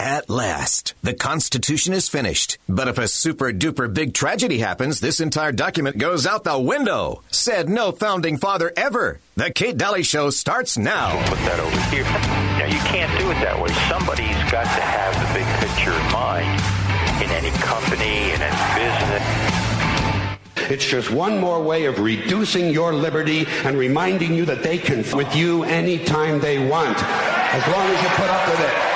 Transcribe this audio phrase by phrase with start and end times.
[0.00, 2.56] At last, the Constitution is finished.
[2.66, 7.22] But if a super duper big tragedy happens, this entire document goes out the window.
[7.30, 9.20] Said no founding father ever.
[9.36, 11.22] The Kate Dalley Show starts now.
[11.28, 12.04] Put that over here.
[12.04, 13.68] Now, you can't do it that way.
[13.90, 16.48] Somebody's got to have the big picture in mind
[17.22, 20.70] in any company, in any business.
[20.70, 25.00] It's just one more way of reducing your liberty and reminding you that they can
[25.00, 28.89] f- with you anytime they want, as long as you put up with it.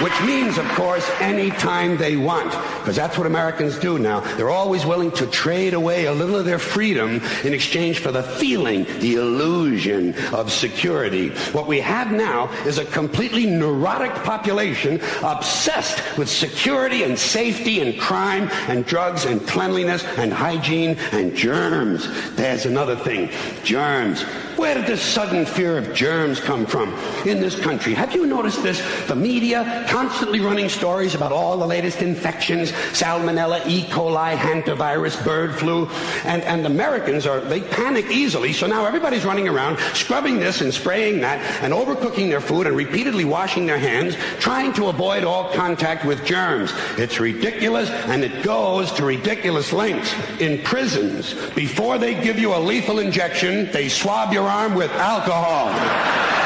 [0.00, 4.20] Which means, of course, anytime they want, because that's what Americans do now.
[4.36, 8.22] They're always willing to trade away a little of their freedom in exchange for the
[8.22, 11.30] feeling, the illusion of security.
[11.52, 17.98] What we have now is a completely neurotic population obsessed with security and safety and
[17.98, 22.06] crime and drugs and cleanliness and hygiene and germs.
[22.36, 23.30] There's another thing.
[23.64, 24.22] Germs.
[24.56, 26.94] Where did this sudden fear of germs come from
[27.26, 27.92] in this country?
[27.92, 28.80] Have you noticed this?
[29.06, 33.82] The media constantly running stories about all the latest infections, salmonella, E.
[33.84, 35.86] coli, hantavirus, bird flu,
[36.24, 40.72] and, and Americans are, they panic easily, so now everybody's running around scrubbing this and
[40.72, 45.52] spraying that and overcooking their food and repeatedly washing their hands, trying to avoid all
[45.52, 46.72] contact with germs.
[46.98, 50.14] It's ridiculous and it goes to ridiculous lengths.
[50.40, 56.45] In prisons, before they give you a lethal injection, they swab your arm with alcohol.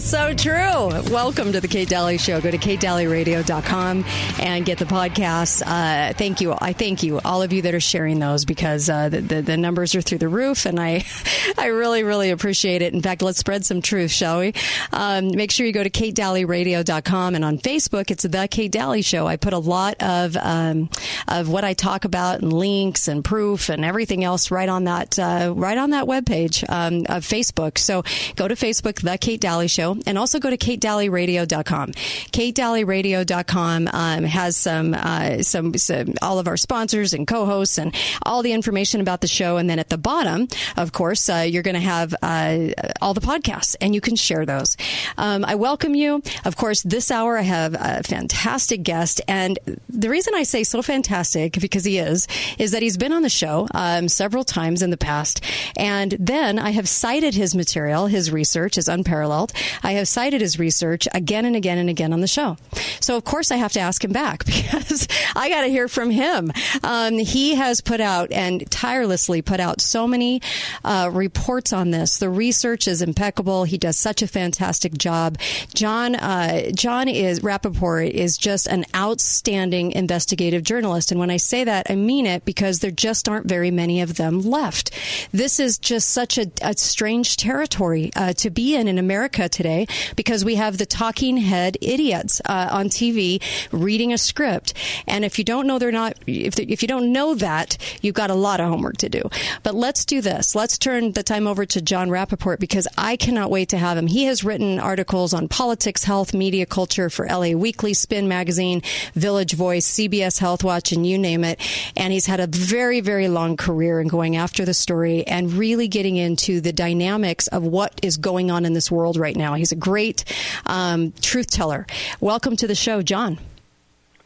[0.00, 1.12] So true.
[1.12, 2.40] Welcome to the Kate Dalley Show.
[2.40, 4.04] Go to katedalleyradio.com
[4.40, 5.62] and get the podcast.
[5.64, 6.54] Uh, thank you.
[6.58, 9.56] I thank you, all of you that are sharing those because uh, the, the, the
[9.56, 11.04] numbers are through the roof, and I
[11.58, 12.94] I really really appreciate it.
[12.94, 14.54] In fact, let's spread some truth, shall we?
[14.92, 19.26] Um, make sure you go to katedalleyradio.com and on Facebook, it's the Kate Dalley Show.
[19.26, 20.88] I put a lot of um,
[21.28, 25.18] of what I talk about and links and proof and everything else right on that
[25.18, 27.78] uh, right on that webpage um, of Facebook.
[27.78, 28.02] So
[28.36, 31.92] go to Facebook, the Kate Dalley Show, and also go to katedalleyradio.com.
[31.92, 38.42] katedalleyradio.com um, has some, uh, some, some all of our sponsors and co-hosts and all
[38.42, 39.56] the information about the show.
[39.56, 42.68] And then at the bottom, of course, uh, you're going to have uh,
[43.00, 44.76] all the podcasts, and you can share those.
[45.18, 46.22] Um, I welcome you.
[46.44, 49.58] Of course, this hour I have a fantastic guest, and
[49.88, 52.26] the reason I say so fantastic because he is
[52.58, 55.44] is that he's been on the show um, several times in the past,
[55.76, 59.52] and then I have cited his material, his research is unparalleled.
[59.82, 62.56] I have cited his research again and again and again on the show.
[63.00, 66.10] So of course I have to ask him back because I got to hear from
[66.10, 66.52] him.
[66.84, 70.42] Um, he has put out and tirelessly put out so many
[70.84, 72.18] uh, reports on this.
[72.18, 73.64] The research is impeccable.
[73.64, 75.38] He does such a fantastic job.
[75.74, 81.64] John uh, John is Rappoport is just an outstanding investigative journalist, and when I say
[81.64, 84.90] that, I mean it because there just aren't very many of them left.
[85.32, 89.69] This is just such a, a strange territory uh, to be in in America today
[90.16, 93.42] because we have the talking head idiots uh, on TV
[93.72, 94.74] reading a script,
[95.06, 98.30] and if you don't know they're not, if if you don't know that, you've got
[98.30, 99.22] a lot of homework to do.
[99.62, 100.54] But let's do this.
[100.54, 104.06] Let's turn the time over to John Rappoport because I cannot wait to have him.
[104.06, 108.82] He has written articles on politics, health, media, culture for LA Weekly, Spin Magazine,
[109.14, 111.60] Village Voice, CBS Health Watch, and you name it.
[111.96, 115.88] And he's had a very, very long career in going after the story and really
[115.88, 119.49] getting into the dynamics of what is going on in this world right now.
[119.54, 120.24] He's a great
[120.66, 121.86] um, truth teller.
[122.20, 123.38] Welcome to the show, John.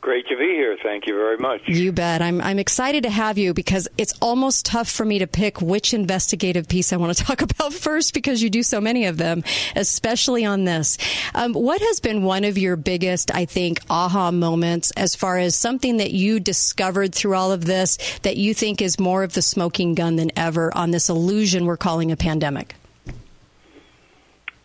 [0.04, 0.76] Great to be here.
[0.82, 1.62] Thank you very much.
[1.66, 2.20] You bet.
[2.20, 5.94] I'm, I'm excited to have you because it's almost tough for me to pick which
[5.94, 9.42] investigative piece I want to talk about first because you do so many of them,
[9.74, 10.98] especially on this.
[11.34, 15.56] Um, what has been one of your biggest, I think, aha moments as far as
[15.56, 19.40] something that you discovered through all of this that you think is more of the
[19.40, 22.74] smoking gun than ever on this illusion we're calling a pandemic?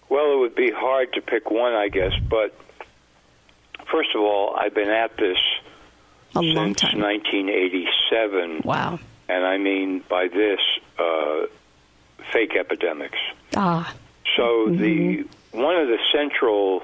[0.09, 2.55] Well, it would be hard to pick one, I guess, but
[3.91, 5.37] first of all, I've been at this
[6.35, 6.99] A since long time.
[6.99, 8.61] 1987.
[8.65, 8.99] Wow.
[9.27, 10.59] And I mean by this,
[10.97, 11.45] uh,
[12.31, 13.17] fake epidemics.
[13.55, 13.93] Ah.
[14.35, 16.83] So the one of the central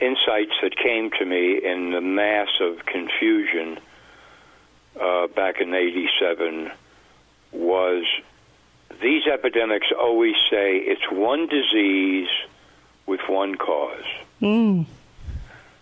[0.00, 3.78] insights that came to me in the mass of confusion
[5.00, 6.70] uh, back in '87
[7.52, 8.04] was
[9.02, 12.28] these epidemics always say it's one disease
[13.06, 14.04] with one cause.
[14.40, 14.86] Mm.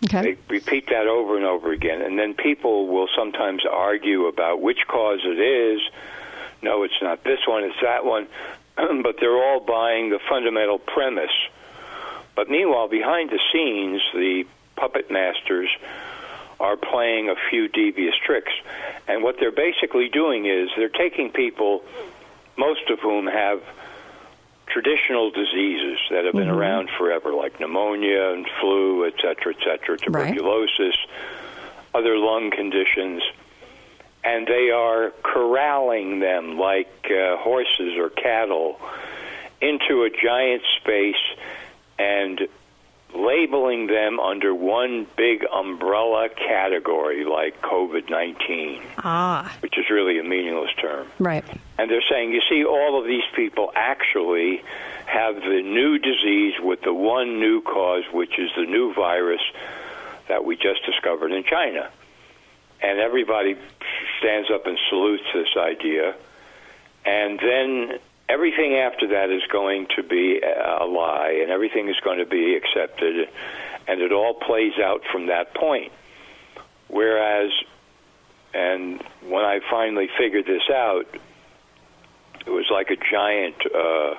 [0.05, 0.21] Okay.
[0.21, 4.79] They repeat that over and over again, and then people will sometimes argue about which
[4.87, 5.81] cause it is.
[6.61, 8.27] No, it's not this one; it's that one.
[8.75, 11.31] but they're all buying the fundamental premise.
[12.35, 15.69] But meanwhile, behind the scenes, the puppet masters
[16.59, 18.51] are playing a few devious tricks.
[19.07, 21.83] And what they're basically doing is they're taking people,
[22.57, 23.61] most of whom have
[24.67, 26.57] traditional diseases that have been Mm-hmm.
[26.57, 30.95] around forever, like pneumonia and flu, et cetera, et cetera, tuberculosis,
[31.93, 33.21] other lung conditions,
[34.23, 38.79] and they are corralling them like uh, horses or cattle
[39.61, 41.15] into a giant space
[41.97, 42.47] and
[43.13, 50.23] labeling them under one big umbrella category like COVID 19, Ah, which is really a
[50.23, 51.07] meaningless term.
[51.19, 51.45] right.
[51.77, 54.63] And they're saying, you see, all of these people actually
[55.05, 59.41] have the new disease with the one new cause, which is the new virus
[60.27, 61.89] that we just discovered in China.
[62.81, 63.55] And everybody
[64.19, 66.15] stands up and salutes this idea.
[67.05, 67.99] And then
[68.29, 72.55] everything after that is going to be a lie, and everything is going to be
[72.55, 73.29] accepted,
[73.87, 75.91] and it all plays out from that point.
[76.87, 77.51] Whereas,
[78.53, 81.07] and when I finally figured this out,
[82.45, 84.15] it was like a giant uh,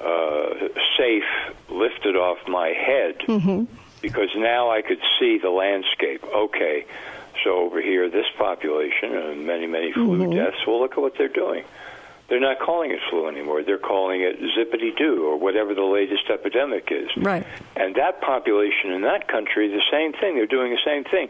[0.00, 1.24] uh, safe
[1.68, 3.16] lifted off my head
[4.00, 6.22] because now I could see the landscape.
[6.24, 6.86] Okay,
[7.42, 10.58] so over here, this population and many, many flu deaths.
[10.66, 11.64] Well, look at what they're doing.
[12.28, 13.62] They're not calling it flu anymore.
[13.62, 17.08] They're calling it zippity doo or whatever the latest epidemic is.
[17.16, 17.46] Right.
[17.74, 20.36] And that population in that country, the same thing.
[20.36, 21.28] They're doing the same thing.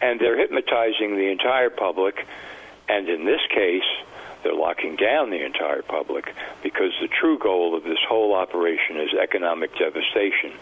[0.00, 2.26] And they're hypnotizing the entire public.
[2.88, 3.86] And in this case,
[4.42, 9.14] they're locking down the entire public because the true goal of this whole operation is
[9.14, 10.52] economic devastation.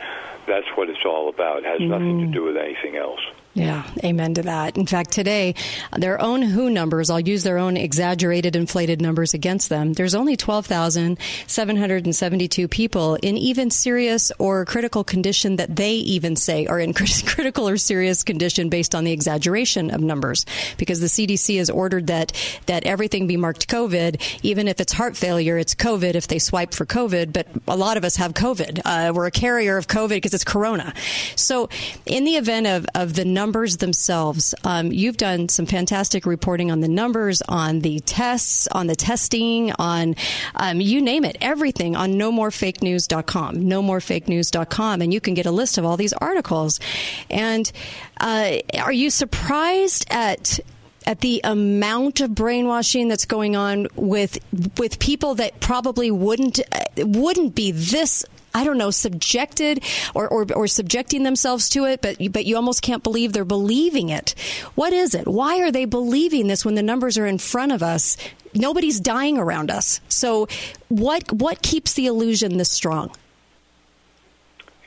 [0.46, 1.58] That's what it's all about.
[1.58, 2.32] It has nothing to mm-hmm.
[2.32, 3.20] do with anything else.
[3.54, 4.76] Yeah, amen to that.
[4.76, 5.54] In fact, today,
[5.96, 9.92] their own WHO numbers, I'll use their own exaggerated, inflated numbers against them.
[9.92, 16.80] There's only 12,772 people in even serious or critical condition that they even say are
[16.80, 20.44] in critical or serious condition based on the exaggeration of numbers.
[20.76, 22.32] Because the CDC has ordered that,
[22.66, 26.74] that everything be marked COVID, even if it's heart failure, it's COVID if they swipe
[26.74, 27.32] for COVID.
[27.32, 28.80] But a lot of us have COVID.
[28.84, 30.92] Uh, we're a carrier of COVID because it's Corona.
[31.36, 31.68] So,
[32.04, 36.80] in the event of, of the numbers themselves, um, you've done some fantastic reporting on
[36.80, 40.16] the numbers, on the tests, on the testing, on
[40.54, 45.84] um, you name it, everything on nomorefakenews.com, nomorefakenews.com, and you can get a list of
[45.84, 46.80] all these articles.
[47.28, 47.70] And
[48.18, 50.58] uh, are you surprised at
[51.06, 54.38] at the amount of brainwashing that's going on with
[54.78, 58.24] with people that probably wouldn't uh, wouldn't be this
[58.54, 59.82] I don't know, subjected
[60.14, 64.08] or, or, or subjecting themselves to it, but but you almost can't believe they're believing
[64.08, 64.34] it.
[64.74, 65.26] What is it?
[65.26, 68.16] Why are they believing this when the numbers are in front of us?
[68.54, 70.00] Nobody's dying around us.
[70.08, 70.48] So
[70.88, 73.10] what what keeps the illusion this strong?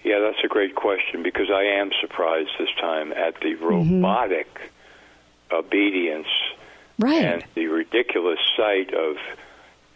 [0.04, 4.02] Yeah, that's a great question because I am surprised this time at the mm-hmm.
[4.02, 4.72] robotic
[5.52, 6.28] obedience
[7.00, 7.24] Right.
[7.24, 9.18] and the ridiculous sight of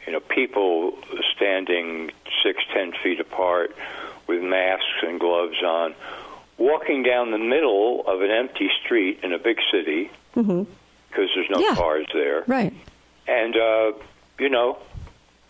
[0.05, 0.97] you know people
[1.35, 2.11] standing
[2.43, 3.75] six ten feet apart
[4.27, 5.93] with masks and gloves on,
[6.57, 10.67] walking down the middle of an empty street in a big city because
[11.35, 11.75] there's no Yeah.
[11.75, 12.73] cars there, Right.
[13.27, 13.91] and uh,
[14.39, 14.77] you know,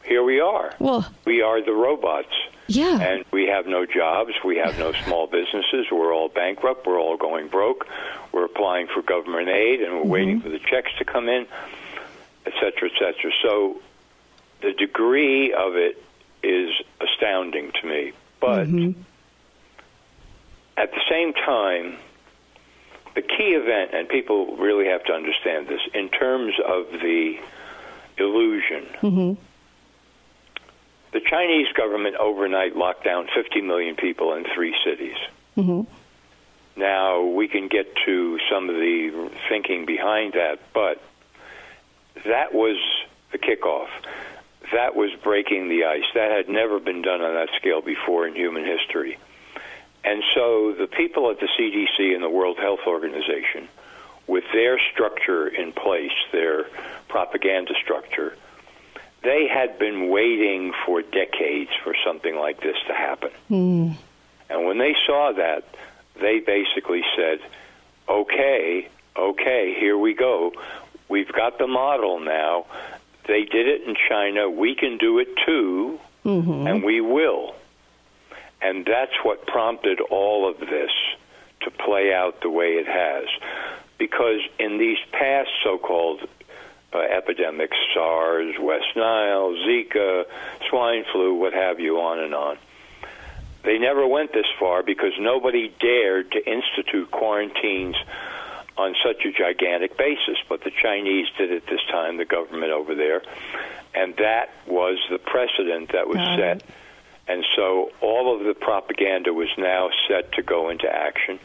[0.04, 0.74] here we are.
[0.80, 2.34] Well, We are the robots.
[2.68, 3.00] yeah.
[3.00, 4.34] And we have no jobs.
[4.44, 5.88] We have no small businesses.
[5.92, 6.88] We're all bankrupt.
[6.88, 7.86] We're all going broke.
[8.32, 11.46] We're applying for government aid, and we're waiting for the checks to come in,
[12.46, 13.32] et cetera, et cetera.
[13.44, 13.82] So
[14.62, 16.02] the degree of it
[16.44, 18.14] is astounding to me.
[18.40, 19.02] But mm-hmm.
[20.78, 21.98] at the same time,
[23.16, 27.38] the key event, and people really have to understand this, in terms of the
[28.18, 29.42] illusion, mm-hmm.
[31.12, 35.18] the Chinese government overnight locked down 50 million people in three cities.
[35.58, 35.82] Mm-hmm.
[36.78, 41.02] Now, we can get to some of the thinking behind that, but
[42.26, 42.78] that was
[43.32, 43.90] the kickoff.
[44.74, 46.06] That was breaking the ice.
[46.14, 49.18] That had never been done on that scale before in human history.
[50.04, 53.68] And so the people at the CDC and the World Health Organization,
[54.28, 56.66] with their structure in place, their
[57.08, 58.36] propaganda structure,
[59.24, 63.32] they had been waiting for decades for something like this to happen.
[63.48, 63.92] Hmm.
[64.50, 65.66] And when they saw that,
[66.20, 67.40] they basically said,
[68.10, 70.52] okay, okay, here we go.
[71.08, 72.66] We've got the model now.
[73.28, 74.50] They did it in China.
[74.50, 76.00] We can do it too,
[76.68, 77.56] and we will.
[78.62, 80.92] And that's what prompted all of this
[81.62, 83.26] to play out the way it has.
[83.98, 86.28] Because in these past so called
[86.94, 90.26] uh, epidemics, SARS, West Nile, Zika,
[90.70, 92.58] swine flu, what have you, on and on,
[93.64, 97.96] they never went this far because nobody dared to institute quarantines
[98.78, 100.38] on such a gigantic basis.
[100.48, 103.22] But the Chinese did it this time, the government over there,
[103.94, 106.64] and that was the precedent that was set.
[107.28, 111.40] And so all of the propaganda was now set to go into action.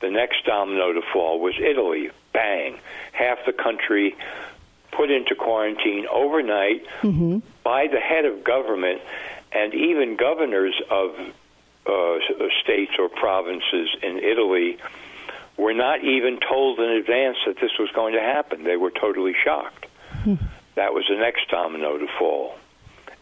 [0.00, 2.10] The next domino to fall was Italy.
[2.32, 2.78] Bang.
[3.12, 4.16] Half the country
[4.92, 7.38] put into quarantine overnight Mm-hmm.
[7.64, 9.00] by the head of government
[9.52, 11.14] and even governors of
[11.86, 12.18] uh,
[12.62, 14.78] states or provinces in Italy
[15.58, 18.64] were not even told in advance that this was going to happen.
[18.64, 19.86] They were totally shocked.
[20.76, 22.56] That was the next domino to fall.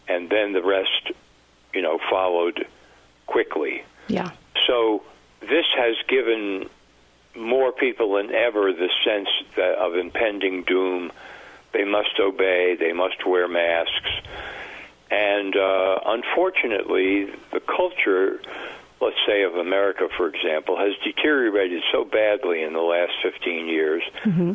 [0.07, 1.11] And then the rest,
[1.73, 2.67] you know, followed
[3.25, 3.83] quickly.
[4.07, 4.31] Yeah.
[4.67, 5.03] So
[5.41, 6.69] this has given
[7.35, 11.11] more people than ever the sense that of impending doom.
[11.73, 12.75] They must obey.
[12.79, 14.11] They must wear masks.
[15.09, 18.39] And uh, unfortunately, the culture,
[19.01, 24.03] let's say of America, for example, has deteriorated so badly in the last 15 years
[24.23, 24.53] mm-hmm.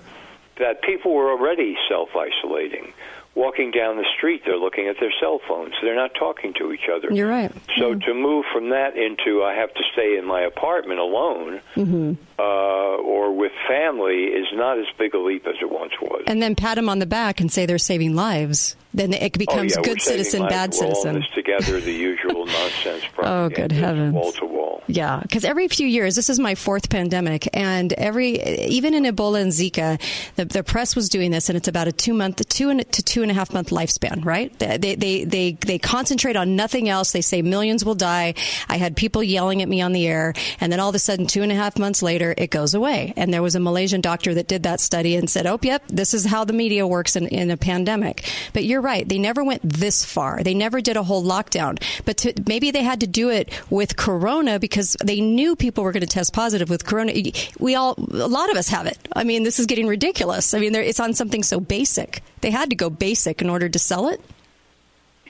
[0.58, 2.92] that people were already self isolating.
[3.34, 5.72] Walking down the street, they're looking at their cell phones.
[5.82, 7.08] They're not talking to each other.
[7.10, 7.50] You're right.
[7.78, 12.12] So to move from that into I have to stay in my apartment alone Mm-hmm.
[12.38, 16.24] uh, or with family is not as big a leap as it once was.
[16.26, 18.76] And then pat them on the back and say they're saving lives.
[18.94, 20.52] Then it becomes oh, yeah, good citizen, lives.
[20.52, 21.14] bad we're All in citizen.
[21.14, 23.04] this together, the usual nonsense.
[23.18, 24.12] Oh, good heavens.
[24.12, 24.61] Wall to wall.
[24.88, 29.40] Yeah, because every few years, this is my fourth pandemic, and every even in Ebola
[29.40, 30.00] and Zika,
[30.34, 33.02] the, the press was doing this, and it's about a two month, two and, to
[33.02, 34.56] two and a half month lifespan, right?
[34.58, 37.12] They, they they they concentrate on nothing else.
[37.12, 38.34] They say millions will die.
[38.68, 41.26] I had people yelling at me on the air, and then all of a sudden,
[41.26, 43.14] two and a half months later, it goes away.
[43.16, 46.12] And there was a Malaysian doctor that did that study and said, "Oh, yep, this
[46.12, 49.62] is how the media works in, in a pandemic." But you're right; they never went
[49.62, 50.42] this far.
[50.42, 51.80] They never did a whole lockdown.
[52.04, 54.71] But to, maybe they had to do it with Corona because
[55.04, 57.12] they knew people were going to test positive with Corona.
[57.58, 58.98] We all, a lot of us have it.
[59.14, 60.54] I mean, this is getting ridiculous.
[60.54, 62.22] I mean, it's on something so basic.
[62.40, 64.20] They had to go basic in order to sell it.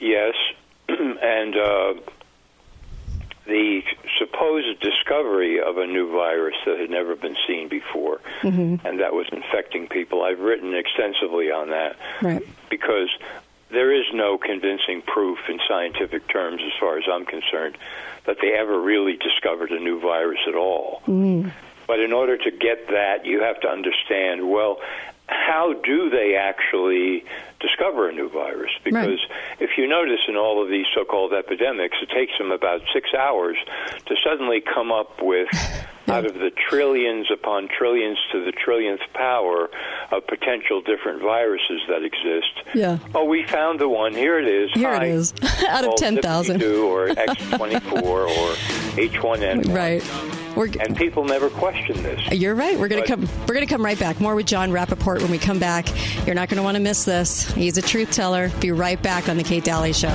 [0.00, 0.34] Yes,
[0.88, 1.94] and uh,
[3.46, 3.82] the
[4.18, 8.86] supposed discovery of a new virus that had never been seen before, Mm-hmm.
[8.86, 10.22] and that was infecting people.
[10.22, 12.42] I've written extensively on that Right.
[12.70, 13.08] because
[13.72, 17.76] there is no convincing proof in scientific terms, as far as I'm concerned,
[18.26, 21.02] that they ever really discovered a new virus at all.
[21.06, 21.52] Mm.
[21.86, 24.80] But in order to get that, you have to understand well,
[25.26, 27.24] how do they actually
[27.62, 28.70] discover a new virus?
[28.84, 29.18] Because
[29.60, 33.08] if you notice in all of these so called epidemics, it takes them about six
[33.14, 33.56] hours
[34.06, 35.48] to suddenly come up with.
[36.08, 39.70] Out of the trillions upon trillions to the trillionth power
[40.10, 42.74] of potential different viruses that exist.
[42.74, 42.98] Yeah.
[43.14, 44.12] Oh, we found the one.
[44.12, 44.70] Here it is.
[44.74, 45.06] Here it Hi.
[45.06, 45.32] is.
[45.68, 46.60] Out of 10,000.
[46.64, 48.54] Or X24 or
[48.96, 49.74] H1N1.
[49.74, 50.02] Right.
[50.56, 52.20] We're, And people never question this.
[52.32, 52.78] You're right.
[52.78, 53.26] We're going to come.
[53.46, 54.20] We're going to come right back.
[54.20, 55.86] More with John Rappoport when we come back.
[56.26, 57.51] You're not going to want to miss this.
[57.54, 58.50] He's a truth teller.
[58.60, 60.10] Be right back on the Kate Dalley Show.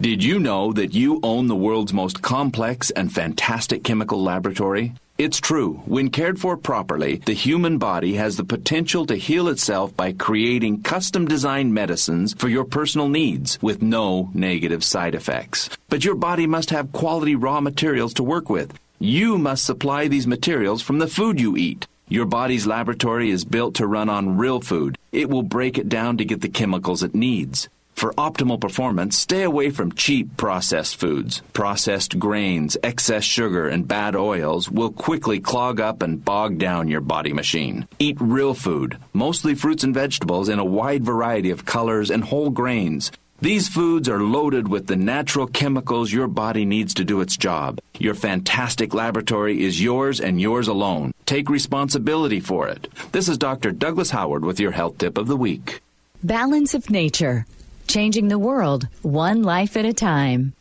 [0.00, 4.92] Did you know that you own the world's most complex and fantastic chemical laboratory?
[5.16, 5.80] It's true.
[5.86, 10.82] When cared for properly, the human body has the potential to heal itself by creating
[10.82, 15.70] custom designed medicines for your personal needs with no negative side effects.
[15.88, 18.76] But your body must have quality raw materials to work with.
[19.04, 21.86] You must supply these materials from the food you eat.
[22.08, 24.96] Your body's laboratory is built to run on real food.
[25.12, 27.68] It will break it down to get the chemicals it needs.
[27.94, 31.42] For optimal performance, stay away from cheap processed foods.
[31.52, 37.02] Processed grains, excess sugar, and bad oils will quickly clog up and bog down your
[37.02, 37.86] body machine.
[37.98, 42.48] Eat real food, mostly fruits and vegetables in a wide variety of colors and whole
[42.48, 43.12] grains.
[43.40, 47.80] These foods are loaded with the natural chemicals your body needs to do its job.
[47.98, 51.12] Your fantastic laboratory is yours and yours alone.
[51.26, 52.88] Take responsibility for it.
[53.12, 53.72] This is Dr.
[53.72, 55.82] Douglas Howard with your health tip of the week.
[56.22, 57.44] Balance of nature.
[57.88, 60.54] Changing the world, one life at a time.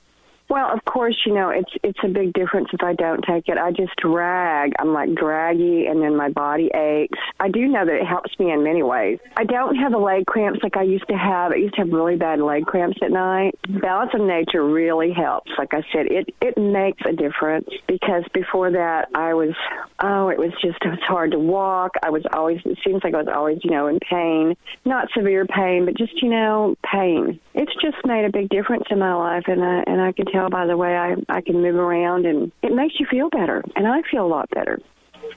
[0.53, 3.57] Well, of course, you know it's it's a big difference if I don't take it.
[3.57, 4.73] I just drag.
[4.77, 7.17] I'm like draggy, and then my body aches.
[7.39, 9.17] I do know that it helps me in many ways.
[9.35, 11.53] I don't have the leg cramps like I used to have.
[11.53, 13.55] I used to have really bad leg cramps at night.
[13.81, 15.49] Balance of nature really helps.
[15.57, 19.55] Like I said, it it makes a difference because before that I was
[20.03, 21.93] oh it was just it was hard to walk.
[22.03, 24.55] I was always it seems like I was always you know in pain,
[24.85, 27.39] not severe pain, but just you know pain.
[27.55, 30.49] It's just made a big difference in my life, and I and I can tell
[30.49, 33.87] by the way I I can move around, and it makes you feel better, and
[33.87, 34.79] I feel a lot better.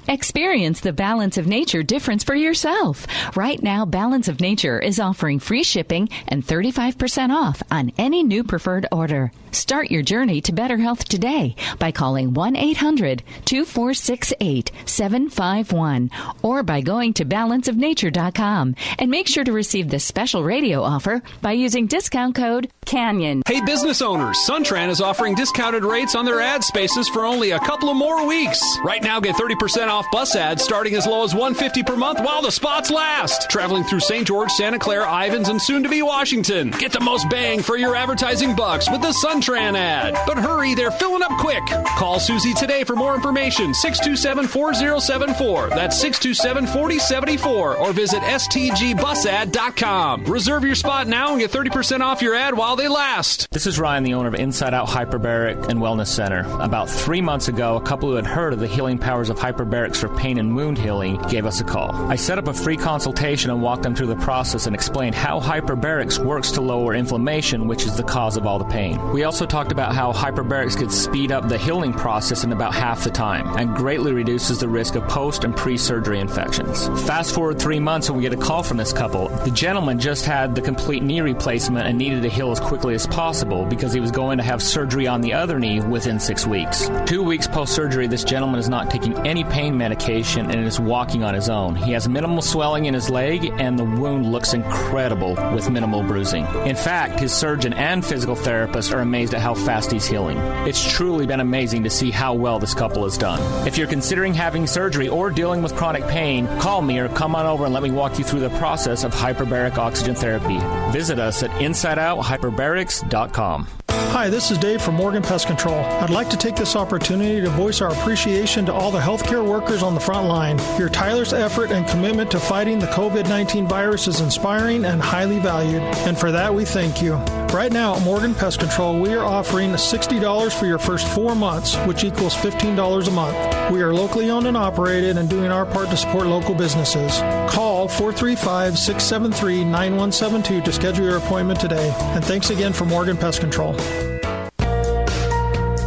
[0.08, 3.06] Experience the Balance of Nature difference for yourself.
[3.34, 8.44] Right now, Balance of Nature is offering free shipping and 35% off on any new
[8.44, 9.32] preferred order.
[9.56, 16.10] Start your journey to better health today by calling 1 800 246 8751
[16.42, 18.74] or by going to balanceofnature.com.
[18.98, 23.42] And make sure to receive this special radio offer by using discount code CANYON.
[23.46, 27.58] Hey, business owners, Suntran is offering discounted rates on their ad spaces for only a
[27.60, 28.62] couple of more weeks.
[28.84, 32.42] Right now, get 30% off bus ads starting as low as 150 per month while
[32.42, 33.48] the spots last.
[33.50, 34.26] Traveling through St.
[34.26, 36.70] George, Santa Clara, Ivins, and soon to be Washington.
[36.70, 40.16] Get the most bang for your advertising bucks with the Suntran ad.
[40.26, 41.62] But hurry, they're filling up quick.
[41.96, 45.70] Call Susie today for more information 627 4074.
[45.70, 47.76] That's 627 4074.
[47.76, 50.24] Or visit STGBusAd.com.
[50.24, 53.48] Reserve your spot now and get 30% off your ad while they last.
[53.50, 56.40] This is Ryan, the owner of Inside Out Hyperbaric and Wellness Center.
[56.60, 59.38] About three months ago, a couple who had heard of the healing powers of
[59.86, 61.90] hyperbarics for pain and wound healing gave us a call.
[62.10, 65.40] I set up a free consultation and walked them through the process and explained how
[65.40, 69.12] hyperbarics works to lower inflammation, which is the cause of all the pain.
[69.12, 73.04] We also talked about how hyperbarics could speed up the healing process in about half
[73.04, 76.86] the time and greatly reduces the risk of post and pre surgery infections.
[77.06, 79.28] Fast forward three months and we get a call from this couple.
[79.44, 83.06] The gentleman just had the complete knee replacement and needed to heal as quickly as
[83.06, 86.90] possible because he was going to have surgery on the other knee within six weeks.
[87.06, 91.22] Two weeks post surgery, this gentleman is not taking any pain medication and is walking
[91.22, 91.76] on his own.
[91.76, 96.46] He has minimal swelling in his leg and the wound looks incredible with minimal bruising.
[96.66, 100.36] In fact, his surgeon and physical therapist are amazed at how fast he's healing.
[100.66, 103.40] It's truly been amazing to see how well this couple has done.
[103.66, 107.46] If you're considering having surgery or dealing with chronic pain, call me or come on
[107.46, 110.58] over and let me walk you through the process of hyperbaric oxygen therapy.
[110.92, 113.68] Visit us at InsideOutHyperbarics.com.
[114.16, 115.74] Hi, this is Dave from Morgan Pest Control.
[115.74, 119.55] I'd like to take this opportunity to voice our appreciation to all the healthcare workers
[119.56, 120.58] on the front line.
[120.78, 125.38] Your tireless effort and commitment to fighting the COVID 19 virus is inspiring and highly
[125.38, 127.14] valued, and for that we thank you.
[127.54, 131.74] Right now at Morgan Pest Control, we are offering $60 for your first four months,
[131.86, 133.72] which equals $15 a month.
[133.72, 137.18] We are locally owned and operated and doing our part to support local businesses.
[137.48, 141.94] Call 435 673 9172 to schedule your appointment today.
[141.98, 143.74] And thanks again for Morgan Pest Control.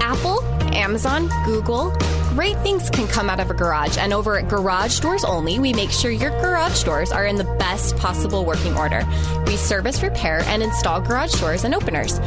[0.02, 0.43] Apple,
[0.74, 1.96] Amazon, Google,
[2.30, 3.98] great things can come out of a garage.
[3.98, 7.44] And over at Garage Doors Only, we make sure your garage doors are in the
[7.44, 9.06] best possible working order.
[9.46, 12.20] We service, repair, and install garage doors and openers.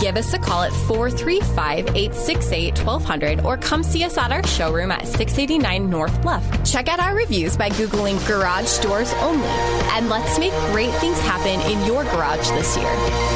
[0.00, 4.90] Give us a call at 435 868 1200 or come see us at our showroom
[4.90, 6.44] at 689 North Bluff.
[6.64, 9.48] Check out our reviews by Googling Garage Doors Only.
[9.96, 13.35] And let's make great things happen in your garage this year.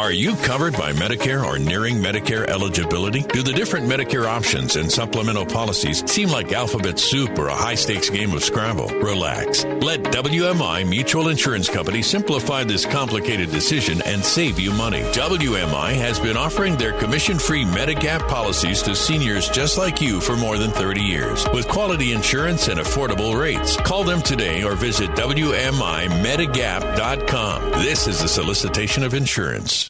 [0.00, 3.20] Are you covered by Medicare or nearing Medicare eligibility?
[3.20, 7.74] Do the different Medicare options and supplemental policies seem like alphabet soup or a high
[7.74, 8.88] stakes game of Scrabble?
[9.00, 9.66] Relax.
[9.66, 15.02] Let WMI Mutual Insurance Company simplify this complicated decision and save you money.
[15.12, 20.34] WMI has been offering their commission free Medigap policies to seniors just like you for
[20.34, 23.76] more than 30 years with quality insurance and affordable rates.
[23.76, 27.70] Call them today or visit WMIMedigap.com.
[27.82, 29.89] This is a solicitation of insurance.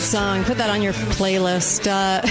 [0.00, 0.44] Great song.
[0.44, 2.22] Put that on your playlist uh,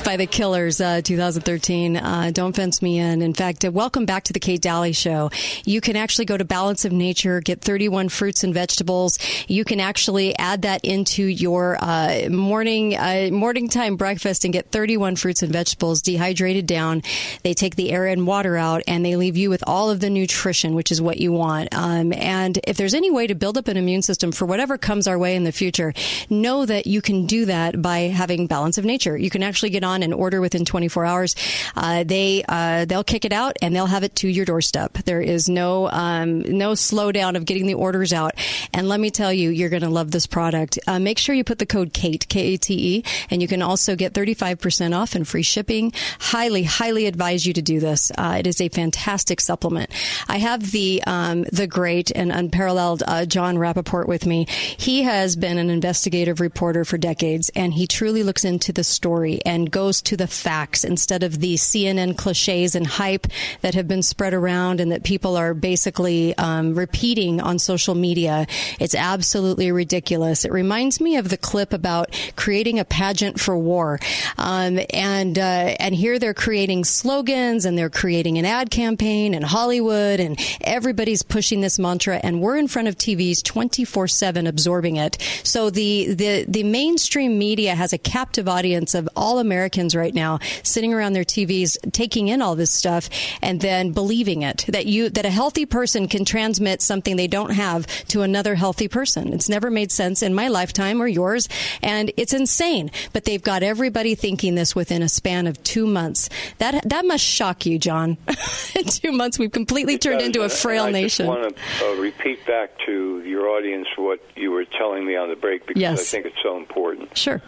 [0.04, 1.96] by the Killers, uh, 2013.
[1.96, 3.22] Uh, Don't Fence Me In.
[3.22, 5.30] In fact, uh, welcome back to the Kate Dalley Show.
[5.64, 9.18] You can actually go to Balance of Nature, get 31 fruits and vegetables.
[9.48, 14.70] You can actually add that into your uh, morning uh, morning time breakfast and get
[14.70, 17.02] 31 fruits and vegetables dehydrated down.
[17.42, 20.10] They take the air and water out, and they leave you with all of the
[20.10, 21.70] nutrition, which is what you want.
[21.74, 25.08] Um, and if there's any way to build up an immune system for whatever comes
[25.08, 25.94] our way in the future,
[26.28, 29.16] know that you can do that by having balance of nature.
[29.16, 31.36] You can actually get on and order within 24 hours.
[31.76, 34.94] Uh, they uh, they'll kick it out and they'll have it to your doorstep.
[35.04, 38.34] There is no um, no slowdown of getting the orders out.
[38.72, 40.78] And let me tell you, you're going to love this product.
[40.86, 43.62] Uh, make sure you put the code Kate K A T E, and you can
[43.62, 45.92] also get 35% off and free shipping.
[46.18, 48.10] Highly highly advise you to do this.
[48.16, 49.90] Uh, it is a fantastic supplement.
[50.28, 54.46] I have the um, the great and unparalleled uh, John Rappoport with me.
[54.48, 59.40] He has been an investigative reporter for decades, and he truly looks into the story
[59.44, 63.26] and goes to the facts instead of the CNN cliches and hype
[63.60, 68.46] that have been spread around and that people are basically um, repeating on social media.
[68.80, 70.44] It's absolutely ridiculous.
[70.44, 73.98] It reminds me of the clip about creating a pageant for war,
[74.38, 79.42] um, and uh, and here they're creating slogans and they're creating an ad campaign in
[79.42, 84.96] Hollywood, and everybody's pushing this mantra, and we're in front of TVs 24 seven absorbing
[84.96, 85.18] it.
[85.44, 90.38] So the the the mainstream media has a captive audience of all Americans right now
[90.62, 93.10] sitting around their TVs taking in all this stuff
[93.42, 97.50] and then believing it that you that a healthy person can transmit something they don't
[97.50, 99.32] have to another healthy person.
[99.32, 101.48] It's never made sense in my lifetime or yours
[101.82, 102.92] and it's insane.
[103.12, 106.30] But they've got everybody thinking this within a span of 2 months.
[106.58, 108.18] That that must shock you, John.
[108.76, 111.26] in 2 months we've completely turned into a frail I nation.
[111.26, 115.28] just want to uh, repeat back to your audience what you were telling me on
[115.28, 116.00] the break because Yes.
[116.00, 117.16] I think it's so important.
[117.16, 117.40] Sure.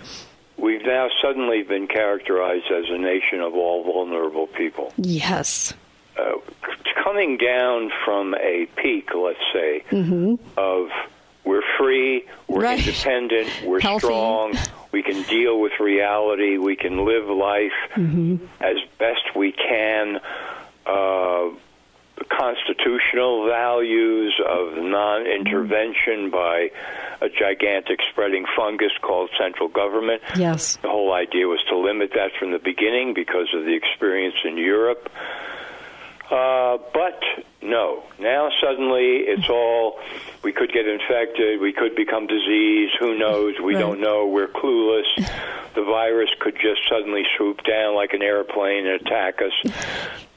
[0.57, 4.93] We've now suddenly been characterized as a nation of all vulnerable people.
[4.99, 5.73] Yes.
[6.19, 6.33] Uh,
[7.03, 10.39] coming down from a peak, let's say, Mhm.
[10.59, 10.91] of
[11.45, 12.79] we're free, we're Right.
[12.79, 14.07] independent, we're Healthy.
[14.07, 14.53] strong,
[14.93, 18.37] we can deal with reality, we can live life Mm-hmm.
[18.61, 20.21] as best we can.
[20.85, 21.49] Uh,
[22.29, 26.71] constitutional values of non-intervention by
[27.21, 30.23] a gigantic spreading fungus called central government.
[30.37, 30.77] Yes.
[30.77, 34.57] The whole idea was to limit that from the beginning because of the experience in
[34.57, 35.09] Europe.
[36.31, 37.21] Uh, but
[37.61, 39.99] no, now suddenly it's all
[40.45, 43.81] we could get infected, we could become diseased, who knows, we Right.
[43.81, 45.07] don't know, we're clueless.
[45.75, 49.73] The virus could just suddenly swoop down like an airplane and attack us.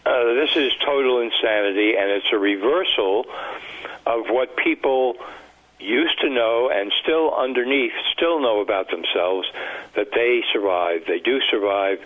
[0.05, 3.25] Uh, this is total insanity, and it's a reversal
[4.05, 5.15] of what people
[5.79, 9.47] used to know and still underneath still know about themselves
[9.95, 11.03] that they survive.
[11.07, 11.99] They do survive.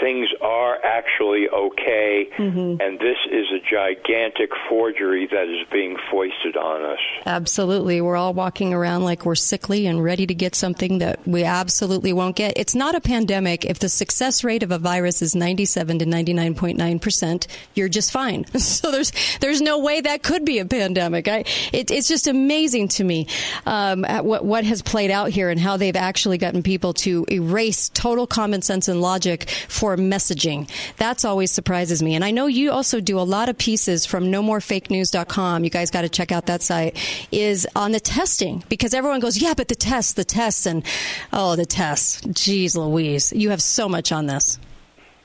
[0.00, 6.82] Things are actually okay, and this is a gigantic forgery that is being foisted on
[6.84, 6.98] us.
[7.26, 8.00] Absolutely.
[8.00, 12.12] We're all walking around like we're sickly and ready to get something that we absolutely
[12.12, 12.54] won't get.
[12.56, 13.64] It's not a pandemic.
[13.64, 18.44] If the success rate of a virus is 97 to 99.9%, you're just fine.
[18.78, 21.26] So there's, there's no way that could be a pandemic.
[21.26, 21.38] I,
[21.72, 23.26] it, it's just amazing to me,
[23.66, 27.24] um, at what, what has played out here and how they've actually gotten people to
[27.30, 30.68] erase total common sense and logic for messaging.
[30.96, 32.14] That's always surprises me.
[32.14, 35.64] And I know you also do a lot of pieces from nomorefakenews.com.
[35.64, 36.96] You guys got to check out that site
[37.32, 40.84] is on the testing because everyone goes, yeah, but the tests, the tests and
[41.32, 42.20] oh, the tests.
[42.22, 43.32] Jeez Louise.
[43.32, 44.58] You have so much on this.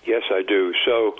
[0.05, 0.73] Yes, I do.
[0.85, 1.15] So,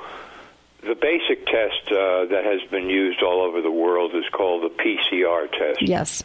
[0.82, 4.84] the basic test uh, that has been used all over the world is called the
[4.84, 5.82] PCR test.
[5.82, 6.24] Yes.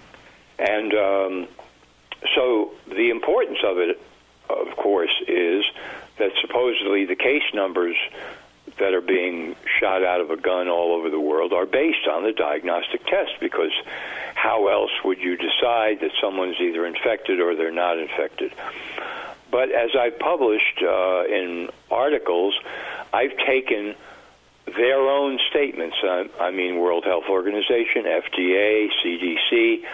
[0.58, 1.48] And um,
[2.34, 4.00] so, the importance of it,
[4.50, 5.64] of course, is
[6.18, 7.96] that supposedly the case numbers
[8.78, 12.22] that are being shot out of a gun all over the world are based on
[12.22, 13.72] the diagnostic test because
[14.34, 18.52] how else would you decide that someone's either infected or they're not infected?
[19.50, 22.54] But as I've published uh, in articles,
[23.12, 23.94] I've taken
[24.66, 25.96] their own statements.
[26.02, 29.84] I, I mean, World Health Organization, FDA, CDC,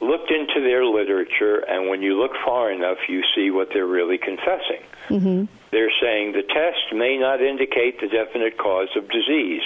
[0.00, 4.18] looked into their literature, and when you look far enough, you see what they're really
[4.18, 4.82] confessing.
[5.08, 5.44] Mm-hmm.
[5.70, 9.62] They're saying the test may not indicate the definite cause of disease.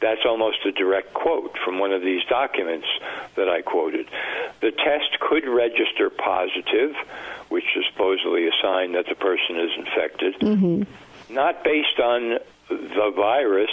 [0.00, 2.86] That's almost a direct quote from one of these documents
[3.34, 4.08] that I quoted.
[4.60, 6.94] The test could register positive,
[7.48, 11.34] which is supposedly a sign that the person is infected, Mm-hmm.
[11.34, 13.70] not based on the virus,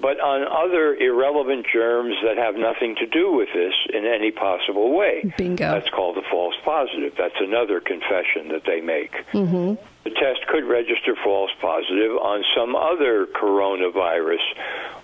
[0.00, 4.96] but on other irrelevant germs that have nothing to do with this in any possible
[4.96, 5.32] way.
[5.36, 5.72] Bingo.
[5.72, 7.14] That's called a false positive.
[7.18, 9.12] That's another confession that they make.
[9.32, 9.74] Mm-hmm.
[10.04, 14.44] The test could register false positive on some other coronavirus,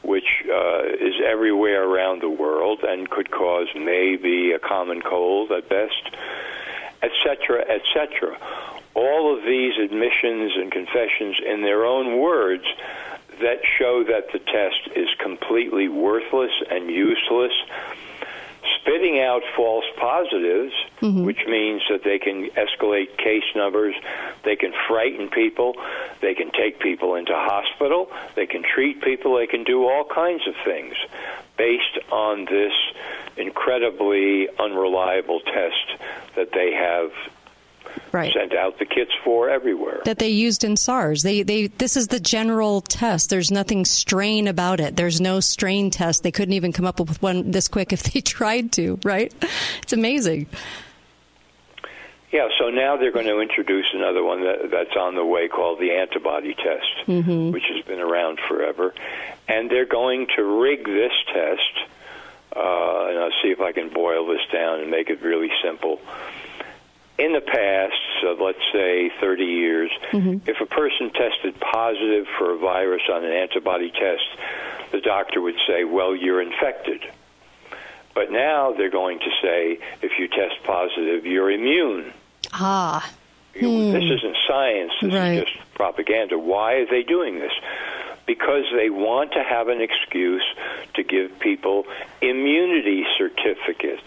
[0.02, 5.68] which uh, is everywhere around the world and could cause maybe a common cold at
[5.68, 6.10] best,
[7.02, 8.38] etc., etc.
[8.94, 12.64] All of these admissions and confessions, in their own words,
[13.40, 17.52] that show that the test is completely worthless and useless.
[18.80, 21.24] Spitting out false positives, mm-hmm.
[21.24, 23.94] which means that they can escalate case numbers,
[24.44, 25.74] they can frighten people,
[26.20, 30.46] they can take people into hospital, they can treat people, they can do all kinds
[30.46, 30.94] of things
[31.56, 32.72] based on this
[33.36, 36.00] incredibly unreliable test
[36.36, 37.10] that they have
[38.12, 38.32] Right.
[38.32, 40.00] sent out the kits for everywhere.
[40.04, 41.22] that they used in SARS.
[41.22, 43.30] They they this is the general test.
[43.30, 44.96] There's nothing strain about it.
[44.96, 46.22] There's no strain test.
[46.22, 49.32] They couldn't even come up with one this quick if they tried to, right?
[49.82, 50.46] It's amazing.
[52.32, 55.78] Yeah, so now they're going to introduce another one that, that's on the way called
[55.78, 57.52] the antibody test, Mm-hmm.
[57.52, 58.92] which has been around forever.
[59.46, 61.88] And they're going to rig this test,
[62.56, 66.00] uh, and I'll see if I can boil this down and make it really simple.
[67.16, 72.58] In the past, so let's say 30 years, if a person tested positive for a
[72.58, 74.24] virus on an antibody test,
[74.90, 77.02] the doctor would say, well, you're infected.
[78.14, 82.12] But now they're going to say, if you test positive, you're immune.
[82.52, 83.08] Ah.
[83.54, 84.92] You know, This isn't science.
[85.00, 85.38] This Right.
[85.38, 86.36] is just propaganda.
[86.36, 87.52] Why are they doing this?
[88.26, 90.44] Because they want to have an excuse
[90.94, 91.86] to give people
[92.20, 94.02] immunity certificates,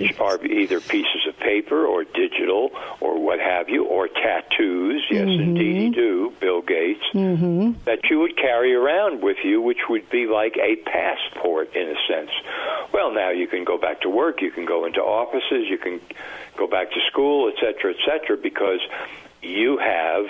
[0.00, 5.04] which are either pieces of paper or digital or what have you, or tattoos.
[5.10, 7.04] Yes, indeed, you do, Bill Gates.
[7.12, 7.84] Mm-hmm.
[7.84, 11.96] That you would carry around with you, which would be like a passport in a
[12.08, 12.30] sense.
[12.92, 16.00] Well, now you can go back to work, you can go into offices, you can
[16.56, 18.80] go back to school, et cetera, et cetera, because
[19.42, 20.26] you have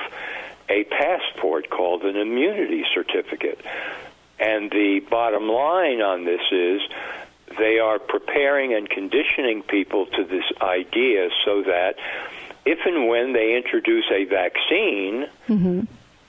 [0.68, 3.61] a passport called an immunity certificate.
[4.38, 6.81] And the bottom line on this is
[7.59, 11.97] they are preparing and conditioning people to this idea so that
[12.64, 15.81] if and when they introduce a vaccine, mm-hmm.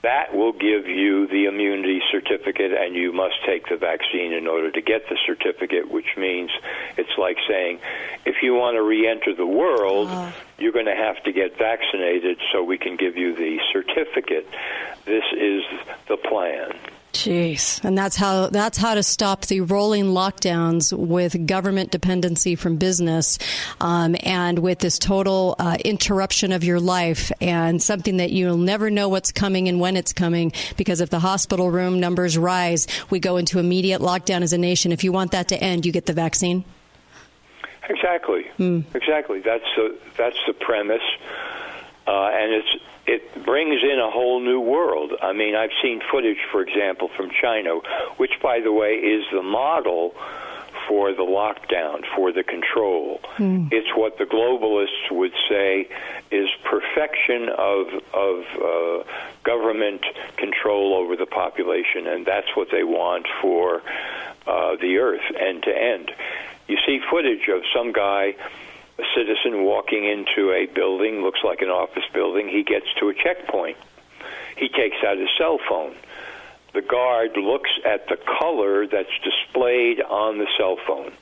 [0.02, 4.70] that will give you the immunity certificate, and you must take the vaccine in order
[4.70, 6.52] to get the certificate, which means
[6.98, 7.80] it's like saying,
[8.26, 10.36] if you want to re enter the world, ah.
[10.58, 14.48] you're going to have to get vaccinated so we can give you the certificate.
[15.06, 15.64] This is
[16.08, 16.74] the plan.
[17.16, 22.76] Jeez, and that's how that's how to stop the rolling lockdowns with government dependency from
[22.76, 23.40] business,
[23.80, 28.90] um, and with this total uh, interruption of your life, and something that you'll never
[28.90, 30.52] know what's coming and when it's coming.
[30.76, 34.92] Because if the hospital room numbers rise, we go into immediate lockdown as a nation.
[34.92, 36.66] If you want that to end, you get the vaccine.
[37.88, 38.46] Exactly.
[38.94, 39.40] Exactly.
[39.40, 41.02] That's the that's the premise,
[42.08, 42.76] uh, and it's
[43.08, 45.14] it brings in a whole new world.
[45.22, 47.80] I mean, I've seen footage, for example, from China,
[48.18, 50.16] which, by the way, is the model
[50.88, 53.20] for the lockdown, for the control.
[53.72, 55.88] It's what the globalists would say
[56.32, 59.04] is perfection of of uh,
[59.44, 60.02] government
[60.38, 63.82] control over the population, and that's what they want for
[64.48, 66.12] uh, the earth, end to end.
[66.68, 68.36] You see footage of some guy
[68.98, 72.48] a citizen walking into a building, looks like an office building.
[72.48, 73.78] He gets to a checkpoint.
[74.58, 75.96] He takes out his cell phone.
[76.74, 81.14] The guard looks at the color that's displayed on the cell phone.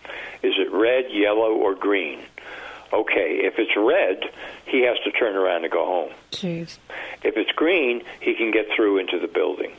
[0.41, 2.19] Is it red, yellow, or green?
[2.91, 4.31] Okay, if it's red,
[4.65, 6.11] he has to turn around and go home.
[6.31, 6.77] Jeez.
[7.23, 9.73] If it's green, he can get through into the building.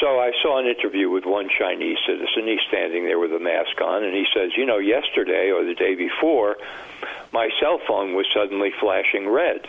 [0.00, 2.46] So I saw an interview with one Chinese citizen.
[2.46, 5.74] He's standing there with a mask on, and he says, You know, yesterday or the
[5.74, 6.56] day before,
[7.32, 9.68] my cell phone was suddenly flashing red,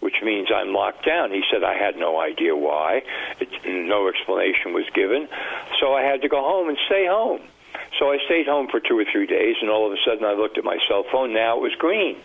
[0.00, 1.32] which means I'm locked down.
[1.32, 3.02] He said, I had no idea why.
[3.40, 5.28] It, no explanation was given.
[5.80, 7.40] So I had to go home and stay home.
[7.98, 10.34] So I stayed home for two or three days, and all of a sudden I
[10.34, 11.32] looked at my cell phone.
[11.34, 12.16] Now it was green.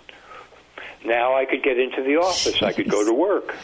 [1.06, 2.62] Now I could get into the office.
[2.62, 3.56] I could go to work.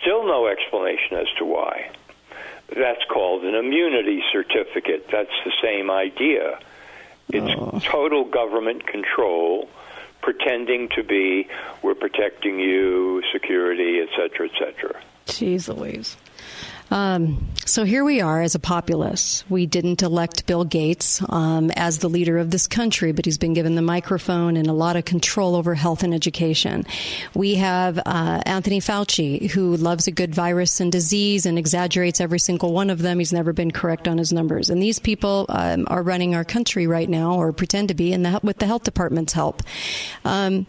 [0.00, 1.90] Still no explanation as to why.
[2.68, 5.08] That's called an immunity certificate.
[5.10, 6.58] That's the same idea.
[7.30, 7.80] It's oh.
[7.82, 9.68] total government control,
[10.22, 11.48] pretending to be
[11.82, 15.02] we're protecting you, security, et cetera, et cetera.
[15.26, 16.16] Jeez Louise.
[16.90, 19.44] Um, so here we are as a populace.
[19.48, 23.52] We didn't elect Bill Gates um, as the leader of this country, but he's been
[23.52, 26.86] given the microphone and a lot of control over health and education.
[27.34, 32.38] We have uh, Anthony Fauci, who loves a good virus and disease and exaggerates every
[32.38, 33.18] single one of them.
[33.18, 34.70] He's never been correct on his numbers.
[34.70, 38.22] And these people um, are running our country right now, or pretend to be, in
[38.22, 39.62] the, with the health department's help.
[40.24, 40.66] Um,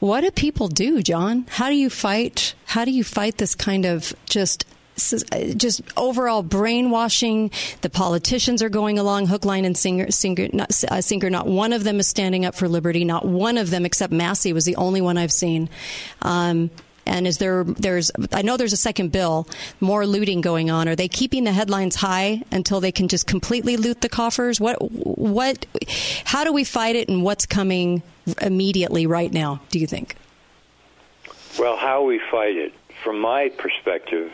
[0.00, 1.46] what do people do, John?
[1.48, 2.54] How do you fight?
[2.66, 7.50] How do you fight this kind of just just overall brainwashing?
[7.80, 11.30] The politicians are going along hook, line, and singer, singer, not, uh, sinker.
[11.30, 13.04] Not one of them is standing up for liberty.
[13.04, 15.68] Not one of them, except Massie, was the only one I've seen.
[16.22, 16.70] Um,
[17.06, 19.46] and is there there's I know there's a second bill,
[19.80, 20.88] more looting going on.
[20.88, 24.60] Are they keeping the headlines high until they can just completely loot the coffers?
[24.60, 25.66] What what
[26.24, 28.02] how do we fight it and what's coming
[28.40, 30.16] immediately right now, do you think?
[31.58, 34.32] Well, how we fight it, from my perspective,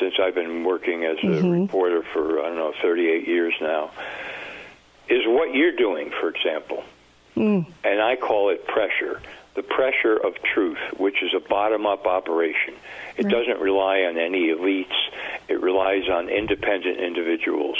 [0.00, 1.62] since I've been working as a Mm-hmm.
[1.62, 3.90] reporter for, I don't know, 38 years now,
[5.08, 6.84] is what you're doing, for example.
[7.36, 7.66] Mm.
[7.84, 9.20] And I call it pressure.
[9.54, 12.74] The pressure of truth, which is a bottom up operation.
[13.16, 13.32] It Right.
[13.32, 14.94] doesn't rely on any elites,
[15.48, 17.76] it relies on independent individuals.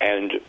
[0.00, 0.40] And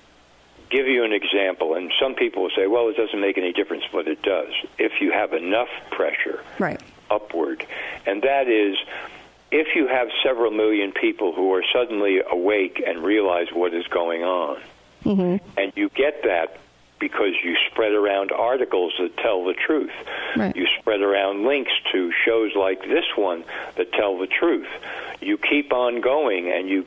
[0.70, 3.84] give you an example, and some people will say, well, it doesn't make any difference,
[3.92, 4.54] but it does.
[4.78, 6.80] If you have enough pressure right.
[7.10, 7.66] upward,
[8.06, 8.78] and that is
[9.52, 14.24] if you have several million people who are suddenly awake and realize what is going
[14.24, 14.60] on,
[15.06, 15.38] Mm-hmm.
[15.58, 16.58] and you get that
[17.00, 19.94] because you spread around articles that tell the truth.
[20.36, 20.54] Right.
[20.54, 23.46] You spread around links to shows like this one
[23.78, 24.68] that tell the truth.
[25.22, 26.86] You keep on going, and you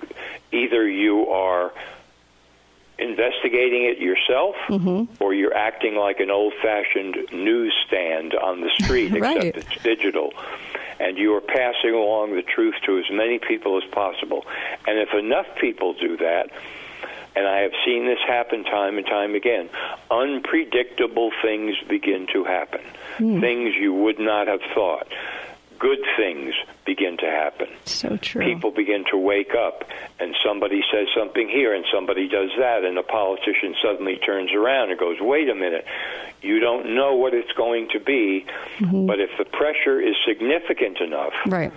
[0.52, 1.72] either you are
[3.02, 5.22] investigating it yourself, Mm-hmm.
[5.22, 9.36] or you're acting like an old-fashioned newsstand on the street, Right.
[9.36, 10.32] except it's digital.
[11.00, 14.46] And you are passing along the truth to as many people as possible.
[14.86, 16.50] And if enough people do that,
[17.34, 19.68] and I have seen this happen time and time again,
[20.10, 22.82] unpredictable things begin to happen.
[23.18, 23.40] Hmm.
[23.40, 25.08] Things you would not have thought.
[25.78, 27.68] Good things begin to happen.
[27.84, 28.44] So true.
[28.44, 29.84] People begin to wake up,
[30.18, 34.90] and somebody says something here, and somebody does that, and the politician suddenly turns around
[34.90, 35.84] and goes, Wait a minute,
[36.40, 38.44] you don't know what it's going to be,
[38.78, 39.06] mm-hmm.
[39.06, 41.72] but if the pressure is significant enough, Right.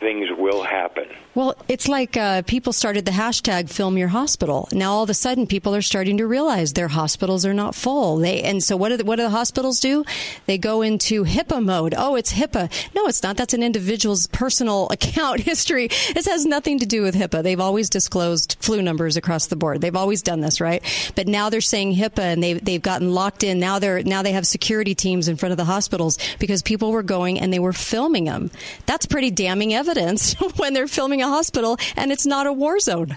[0.00, 1.06] Things will happen.
[1.34, 5.14] Well, it's like uh, people started the hashtag "Film Your Hospital." Now all of a
[5.14, 8.16] sudden, people are starting to realize their hospitals are not full.
[8.16, 10.04] They and so what do the, what do the hospitals do?
[10.46, 11.94] They go into HIPAA mode.
[11.96, 12.70] Oh, it's HIPAA.
[12.94, 13.36] No, it's not.
[13.36, 15.88] That's an individual's personal account history.
[16.14, 17.42] This has nothing to do with HIPAA.
[17.42, 19.80] They've always disclosed flu numbers across the board.
[19.80, 20.82] They've always done this, right?
[21.14, 23.58] But now they're saying HIPAA, and they've they've gotten locked in.
[23.58, 27.02] Now they're now they have security teams in front of the hospitals because people were
[27.02, 28.50] going and they were filming them.
[28.86, 29.87] That's pretty damning evidence
[30.56, 33.16] when they're filming a hospital and it's not a war zone.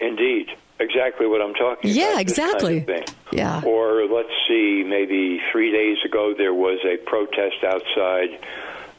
[0.00, 0.48] Indeed,
[0.80, 2.26] exactly what I'm talking Yeah, about.
[2.26, 3.04] this kind of exactly.
[3.32, 3.62] Yeah.
[3.64, 8.38] Or let's see, maybe three days ago there was a protest outside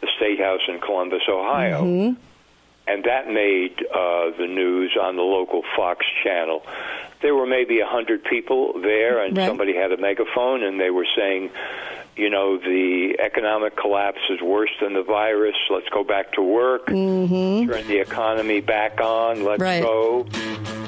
[0.01, 1.83] the State House in Columbus, Ohio.
[1.83, 2.21] Mm-hmm.
[2.87, 6.61] And that made uh, the news on the local Fox channel.
[7.21, 9.47] There were maybe a hundred people there, and Right.
[9.47, 11.49] somebody had a megaphone, and they were saying,
[12.15, 15.55] you know, the economic collapse is worse than the virus.
[15.69, 16.87] Let's go back to work.
[16.87, 17.69] Mm-hmm.
[17.71, 19.43] Turn the economy back on.
[19.43, 19.81] Let's Right.
[19.81, 20.25] go.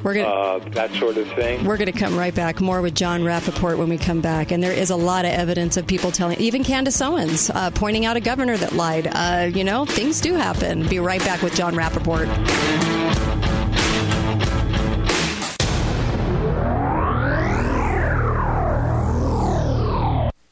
[0.04, 1.66] We're gonna Uh, that sort of thing.
[1.66, 4.52] we're going to come right back more with John Rappoport when we come back.
[4.52, 8.06] And there is a lot of evidence of people telling, even Candace Owens, uh, pointing
[8.06, 9.10] out a governor that lied.
[9.12, 10.88] Uh, you know, things do happen.
[10.88, 12.28] Be right back with John Rappoport.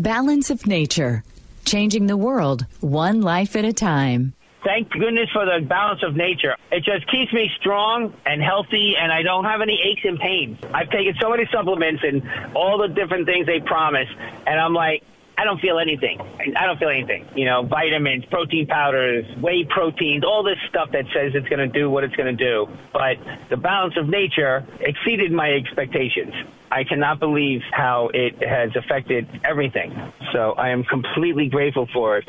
[0.06, 1.24] Balance of Nature,
[1.66, 4.36] changing the world one life at a time.
[4.64, 6.56] Thank goodness for the balance of nature.
[6.72, 10.60] It just keeps me strong and healthy, and I don't have any aches and pains.
[10.72, 12.22] I've taken so many supplements and
[12.56, 14.08] all the different things they promise,
[14.46, 15.02] and I'm like,
[15.38, 16.20] I don't feel anything.
[16.56, 17.28] I don't feel anything.
[17.36, 21.68] You know, vitamins, protein powders, whey proteins, all this stuff that says it's going to
[21.68, 22.68] do what it's going to do.
[22.94, 23.18] But
[23.50, 26.34] the balance of nature exceeded my expectations.
[26.72, 29.94] I cannot believe how it has affected everything.
[30.32, 32.28] So I am completely grateful for it.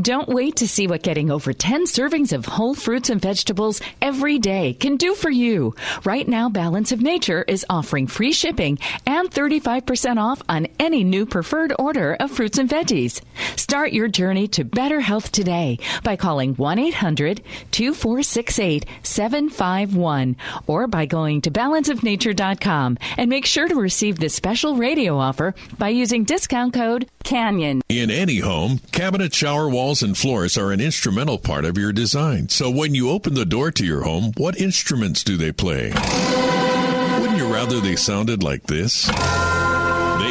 [0.00, 4.38] Don't wait to see what getting over 10 servings of whole fruits and vegetables every
[4.38, 5.74] day can do for you.
[6.04, 11.24] Right now, Balance of Nature is offering free shipping and 35% off on any new
[11.24, 13.22] preferred order of fruits and veggies.
[13.56, 21.06] Start your journey to better health today by calling 1 800 2468 751 or by
[21.06, 26.74] going to balanceofnature.com and make sure to receive this special radio offer by using discount
[26.74, 27.80] code CANYON.
[27.88, 32.48] In any home, cabinet shower walls and floors are an instrumental part of your design.
[32.48, 35.92] So when you open the door to your home, what instruments do they play?
[37.20, 39.08] Wouldn't you rather they sounded like this?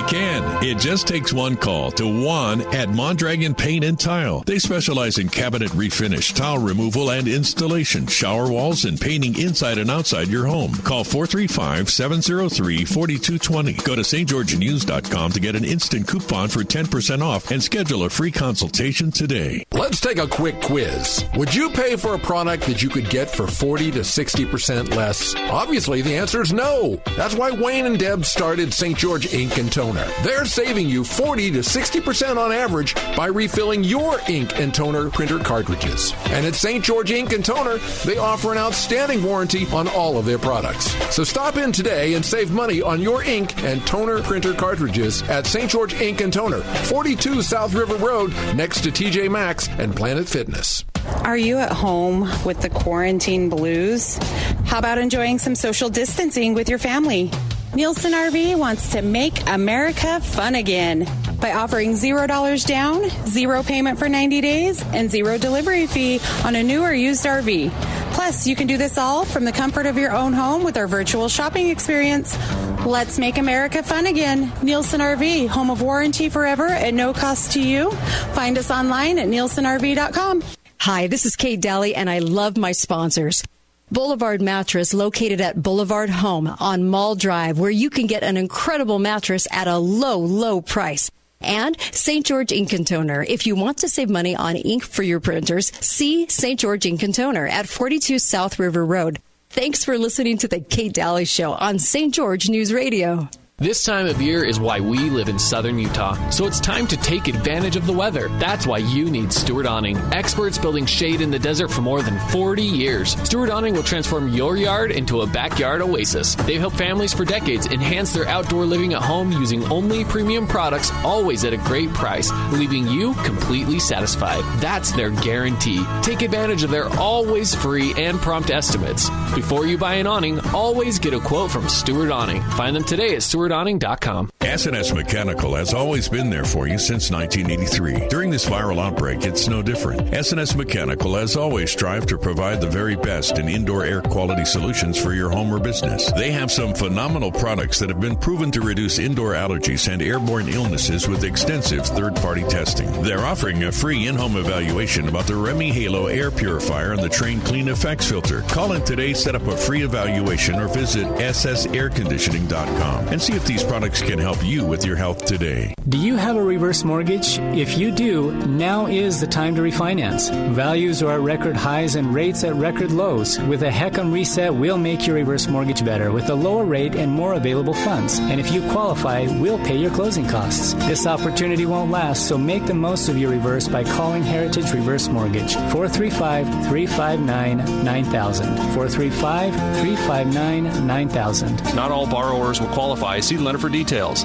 [0.07, 0.63] Can.
[0.63, 4.43] It just takes one call to Juan at Mondragon Paint and Tile.
[4.45, 9.91] They specialize in cabinet refinish, tile removal and installation, shower walls, and painting inside and
[9.91, 10.73] outside your home.
[10.73, 13.83] Call 435-703-4220.
[13.83, 18.31] Go to stgeorgenews.com to get an instant coupon for 10% off and schedule a free
[18.31, 19.65] consultation today.
[19.71, 21.25] Let's take a quick quiz.
[21.35, 25.35] Would you pay for a product that you could get for 40 to 60% less?
[25.35, 27.01] Obviously, the answer is no.
[27.17, 28.97] That's why Wayne and Deb started St.
[28.97, 30.11] George Ink and Toner.
[30.23, 35.39] They're saving you 40 to 60% on average by refilling your ink and toner printer
[35.39, 36.13] cartridges.
[36.25, 36.83] And at St.
[36.83, 40.91] George Ink and Toner, they offer an outstanding warranty on all of their products.
[41.13, 45.45] So stop in today and save money on your ink and toner printer cartridges at
[45.45, 45.69] St.
[45.69, 50.83] George Ink and Toner, 42 South River Road, next to TJ Maxx and Planet Fitness.
[51.23, 54.17] Are you at home with the quarantine blues?
[54.65, 57.31] How about enjoying some social distancing with your family?
[57.75, 61.05] Nielsen RV wants to make America fun again
[61.41, 66.63] by offering $0 down, zero payment for 90 days, and zero delivery fee on a
[66.63, 67.69] new or used RV.
[68.13, 70.87] Plus, you can do this all from the comfort of your own home with our
[70.87, 72.37] virtual shopping experience.
[72.85, 74.53] Let's make America fun again.
[74.63, 77.91] Nielsen RV, home of warranty forever at no cost to you.
[78.31, 80.43] Find us online at nielsenrv.com.
[80.79, 83.43] Hi, this is Kate Dalley, and I love my sponsors.
[83.91, 88.97] Boulevard Mattress, located at Boulevard Home on Mall Drive, where you can get an incredible
[88.97, 91.11] mattress at a low, low price.
[91.39, 92.25] And St.
[92.25, 93.23] George Ink and Toner.
[93.27, 96.59] If you want to save money on ink for your printers, see St.
[96.59, 99.19] George Ink and Toner at 42 South River Road.
[99.51, 102.13] Thanks for listening to the Kate Dalley Show on St.
[102.13, 103.29] George News Radio.
[103.57, 106.97] This time of year is why we live in southern Utah, so it's time to
[106.97, 108.27] take advantage of the weather.
[108.37, 112.19] That's why you need Stewart Awning, experts building shade in the desert for more than
[112.31, 113.15] 40 years.
[113.23, 116.35] Stewart Awning will transform your yard into a backyard oasis.
[116.35, 120.91] They've helped families for decades enhance their outdoor living at home using only premium products,
[121.05, 124.43] always at a great price, leaving you completely satisfied.
[124.59, 125.81] That's their guarantee.
[126.03, 129.09] Take advantage of their always free and prompt estimates.
[129.33, 132.41] Before you buy an awning, always get a quote from Stewart Awning.
[132.57, 134.29] Find them today at Stewart StewartAwning.com.
[134.45, 138.07] S&S Mechanical has always been there for you since 1983.
[138.09, 140.13] During this viral outbreak, it's no different.
[140.13, 145.01] S&S Mechanical has always strived to provide the very best in indoor air quality solutions
[145.01, 146.11] for your home or business.
[146.13, 150.47] They have some phenomenal products that have been proven to reduce indoor allergies and airborne
[150.47, 152.91] illnesses with extensive third-party testing.
[153.01, 157.39] They're offering a free in-home evaluation about the REME HALO air purifier and the Trane
[157.39, 158.41] CleanEffects filter.
[158.43, 163.63] Call in today, set up a free evaluation, or visit ssairconditioning.com and see if these
[163.63, 165.73] products can help you with your health today.
[165.87, 167.37] Do you have a reverse mortgage?
[167.39, 170.31] If you do, now is the time to refinance.
[170.51, 173.39] Values are at record highs and rates at record lows.
[173.41, 177.11] With a HECM reset, we'll make your reverse mortgage better with a lower rate and
[177.11, 178.17] more available funds.
[178.17, 180.73] And if you qualify, we'll pay your closing costs.
[180.85, 185.07] This opportunity won't last, so make the most of your reverse by calling Heritage Reverse
[185.07, 188.55] Mortgage 435 359 9000.
[188.73, 191.75] 435 359 9000.
[191.75, 193.19] Not all borrowers will qualify.
[193.19, 194.24] See the letter for details.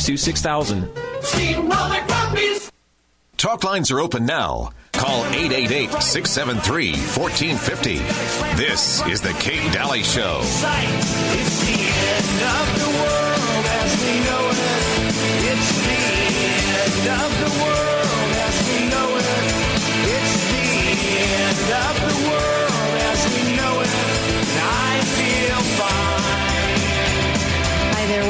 [0.00, 0.88] 6000.
[3.36, 4.70] Talk lines are open now.
[4.92, 7.98] Call 888 673 1450.
[8.56, 10.40] This is The Kate Dalley Show.
[10.42, 11.80] It's the
[17.08, 17.99] end of the world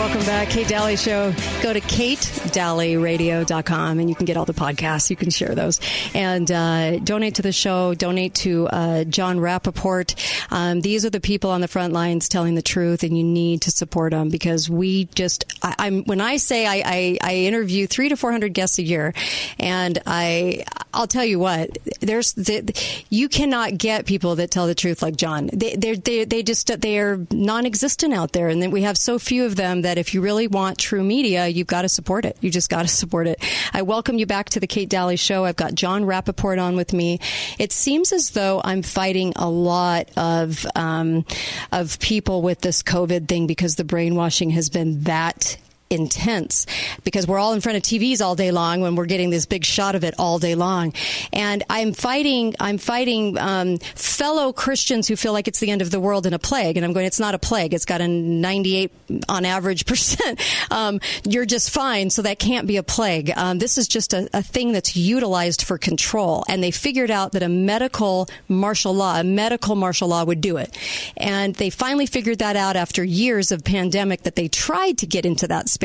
[0.01, 0.49] Welcome back.
[0.49, 1.35] Kate Dalley Show.
[1.63, 5.11] Go to katedalleyradio.com and you can get all the podcasts.
[5.11, 5.79] You can share those.
[6.15, 7.93] And uh, donate to the show.
[7.93, 10.15] Donate to uh, John Rappoport.
[10.51, 13.61] Um, these are the people on the front lines telling the truth, and you need
[13.63, 17.87] to support them because we just, I, I'm when I say I, I, I interview
[17.87, 19.13] three to 400 guests a year,
[19.59, 22.73] and I, I'll tell you what, there's, the,
[23.11, 25.51] you cannot get people that tell the truth like John.
[25.53, 28.49] They, they, they just, they are non existent out there.
[28.49, 31.67] And we have so few of them that if you really want true media, you've
[31.67, 32.37] got to support it.
[32.41, 33.43] You just got to support it.
[33.73, 35.45] I welcome you back to the Kate Dalley Show.
[35.45, 37.21] I've got John Rappoport on with me.
[37.59, 41.25] It seems as though I'm fighting a lot of um,
[41.73, 45.57] of people with this COVID thing because the brainwashing has been that
[45.91, 46.67] intense
[47.03, 49.65] because we're all in front of TVs all day long when we're getting this big
[49.65, 50.93] shot of it all day long.
[51.33, 55.91] And I'm fighting, I'm fighting um, fellow Christians who feel like it's the end of
[55.91, 56.77] the world in a plague.
[56.77, 57.75] And I'm going, it's not a plague.
[57.75, 58.93] It's got a 98
[59.29, 60.41] on average percent.
[60.71, 62.11] Um, you're just fine.
[62.11, 63.33] So that can't be a plague.
[63.37, 66.45] Um, this is just a, a thing that's utilized for control.
[66.49, 70.59] And they figured out that a medical martial law, a medical martial law would do
[70.59, 70.77] it.
[71.17, 75.27] And they finally figured that out after years of pandemic that they tried to get
[75.27, 75.80] into that space,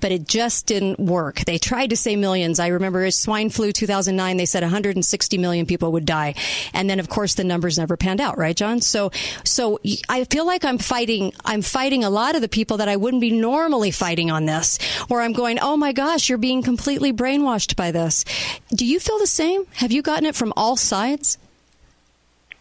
[0.00, 1.40] but it just didn't work.
[1.40, 2.60] They tried to say millions.
[2.60, 6.34] I remember swine flu 2009, they said 160 million people would die.
[6.72, 8.80] And then of course the numbers never panned out, right, John?
[8.80, 9.10] So,
[9.44, 12.96] so I feel like I'm fighting, I'm fighting a lot of the people that I
[12.96, 14.78] wouldn't be normally fighting on this,
[15.08, 18.24] where I'm going, oh my gosh, you're being completely brainwashed by this.
[18.70, 19.66] Do you feel the same?
[19.74, 21.38] Have you gotten it from all sides?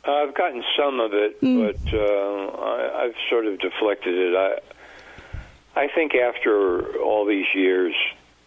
[0.05, 4.35] I've gotten some of it, but uh, I, I've sort of deflected it.
[4.35, 4.59] I,
[5.75, 7.93] I think after all these years,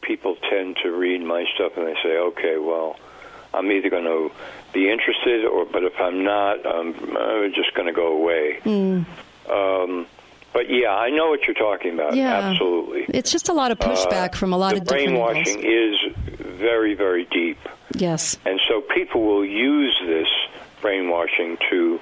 [0.02, 2.96] people tend to read my stuff and they say, okay, well,
[3.54, 4.30] I'm either going to
[4.72, 8.58] be interested, or but if I'm not, I'm, I'm just going to go away.
[8.64, 9.04] Mm.
[9.50, 10.06] Um,
[10.52, 12.14] but yeah, I know what you're talking about.
[12.14, 12.50] Yeah.
[12.50, 13.04] Absolutely.
[13.08, 16.02] It's just a lot of pushback Uh, from a lot of different brainwashing angles.
[16.08, 16.16] is
[16.58, 17.58] very, very deep.
[17.94, 18.36] Yes.
[18.44, 20.28] And so people will use this
[20.80, 22.00] brainwashing to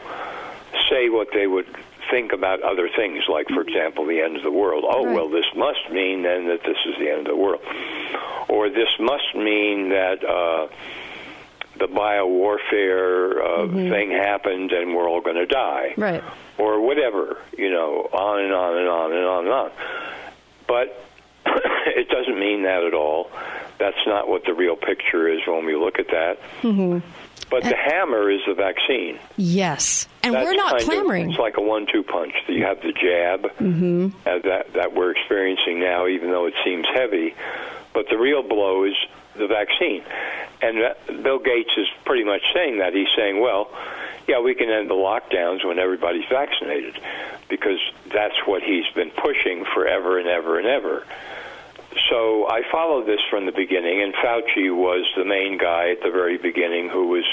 [0.89, 1.67] say what they would
[2.11, 4.85] think about other things, like, for example, the end of the world.
[4.87, 7.63] Oh, well, this must mean then that this is the end of the world.
[8.49, 10.69] Or this must mean that uh,
[11.79, 15.95] the biowarfare uh, thing happened and we're all going to die.
[15.97, 16.23] Right.
[16.59, 19.71] Or whatever, you know, on and on and on and on and on.
[20.67, 21.05] But
[21.87, 23.31] it doesn't mean that at all.
[23.79, 26.39] That's not what the real picture is when we look at that.
[26.61, 26.99] hmm
[27.49, 29.19] But the hammer is the vaccine.
[29.37, 30.07] Yes.
[30.23, 31.31] And That's we're not kind of- clamoring.
[31.31, 32.35] it's like a one-two punch.
[32.49, 36.87] You have the jab hmm uh, that that we're experiencing now, even though it seems
[36.93, 37.35] heavy.
[37.93, 38.95] But the real blow is
[39.35, 40.03] the vaccine.
[40.63, 42.93] And that, Bill Gates is pretty much saying that.
[42.95, 43.71] He's saying, well,
[44.29, 47.01] yeah, we can end the lockdowns when everybody's vaccinated,
[47.49, 47.79] because
[48.13, 51.05] that's what he's been pushing forever and ever and ever.
[52.09, 56.11] So I followed this from the beginning, and Fauci was the main guy at the
[56.11, 57.25] very beginning who was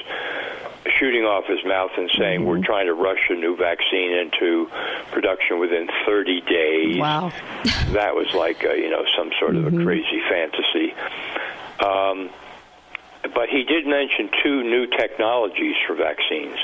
[0.97, 4.69] shooting off his mouth and saying we're trying to rush a new vaccine into
[5.11, 6.97] production within 30 days.
[6.97, 7.31] Wow.
[7.93, 10.93] that was like uh, you know some sort of a crazy fantasy.
[11.79, 12.29] Um,
[13.35, 16.57] but he did mention two new technologies for vaccines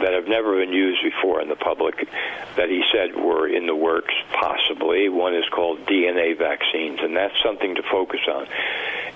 [0.00, 2.08] that have never been used before in the public
[2.56, 5.08] that he said were in the works possibly.
[5.08, 8.46] One is called DNA vaccines, and that's something to focus on.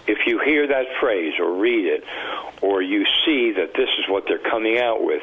[0.07, 2.05] If you hear that phrase or read it,
[2.63, 5.23] or you see that this is what they're coming out with,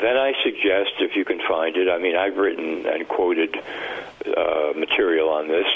[0.00, 4.72] then I suggest, if you can find it, I mean, I've written and quoted uh,
[4.76, 5.66] material on this,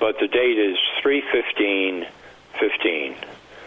[0.00, 2.06] but the date is 315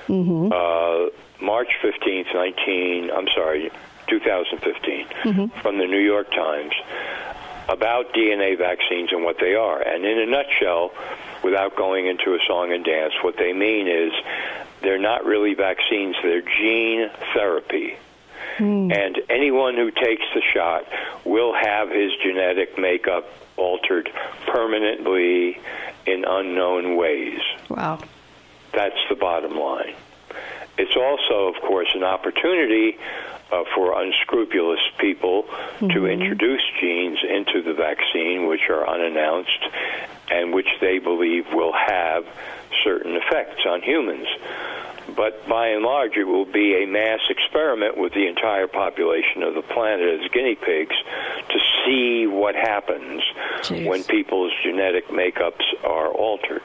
[0.08, 0.52] Mm-hmm.
[0.52, 3.72] uh, March 15th, 19, I'm sorry,
[4.12, 5.60] 2015, Mm-hmm.
[5.62, 6.74] from the New York Times
[7.70, 9.82] about DNA vaccines and what they are.
[9.82, 10.92] And in a nutshell,
[11.44, 14.12] without going into a song and dance, what they mean is
[14.82, 17.96] they're not really vaccines, they're gene therapy.
[18.60, 20.84] And anyone who takes the shot
[21.26, 23.26] will have his genetic makeup
[23.58, 24.08] altered
[24.46, 25.60] permanently
[26.06, 27.40] in unknown ways.
[27.70, 28.00] Wow.
[28.72, 29.96] That's the bottom line.
[30.78, 32.98] It's also, of course, an opportunity
[33.52, 35.46] uh, for unscrupulous people
[35.80, 39.60] to introduce genes into the vaccine which are unannounced
[40.30, 42.26] and which they believe will have
[42.84, 44.28] certain effects on humans.
[45.16, 49.56] But by and large, it will be a mass experiment with the entire population of
[49.56, 50.96] the planet as guinea pigs
[51.50, 53.22] to see what happens
[53.88, 56.64] when people's genetic makeups are altered.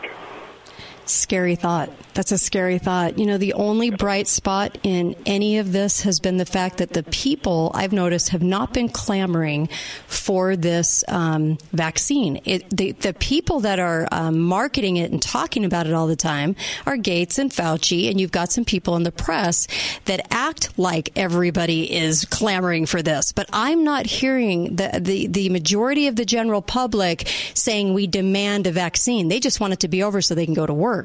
[1.07, 1.90] Scary thought.
[2.14, 3.18] That's a scary thought.
[3.18, 6.94] You know, the only bright spot in any of this has been the fact that
[6.94, 9.68] the people I've noticed have not been clamoring
[10.07, 12.40] for this um, vaccine.
[12.44, 16.16] It, the, the people that are um, marketing it and talking about it all the
[16.16, 19.68] time are Gates and Fauci, and you've got some people in the press
[20.07, 23.32] that act like everybody is clamoring for this.
[23.32, 28.66] But I'm not hearing the, the, the majority of the general public saying we demand
[28.66, 29.28] a vaccine.
[29.28, 30.95] They just want it to be over so they can go to work.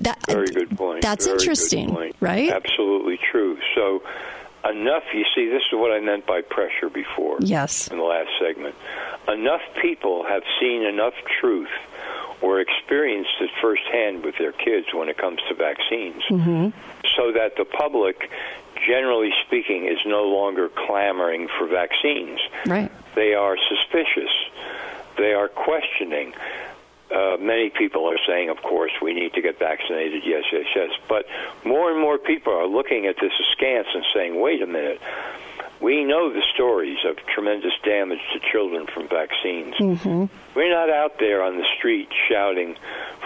[0.00, 1.02] That, Very good point.
[1.02, 2.16] That's Very interesting, point.
[2.20, 2.50] right?
[2.50, 3.58] Absolutely true.
[3.74, 4.02] So,
[4.68, 7.38] enough, you see, this is what I meant by pressure before.
[7.40, 7.88] Yes.
[7.88, 8.74] In the last segment.
[9.28, 11.68] Enough people have seen enough truth
[12.42, 16.68] or experienced it firsthand with their kids when it comes to vaccines Mm-hmm.
[17.16, 18.30] so that the public,
[18.86, 22.38] generally speaking, is no longer clamoring for vaccines.
[22.66, 22.90] Right.
[23.14, 24.30] They are suspicious.
[25.16, 26.34] They are questioning.
[27.10, 30.22] Uh, many people are saying, of course, we need to get vaccinated.
[30.24, 30.90] Yes, yes, yes.
[31.08, 31.26] But
[31.64, 35.00] more and more people are looking at this askance and saying, wait a minute.
[35.80, 39.74] We know the stories of tremendous damage to children from vaccines.
[39.74, 40.24] Mm-hmm.
[40.56, 42.76] We're not out there on the street shouting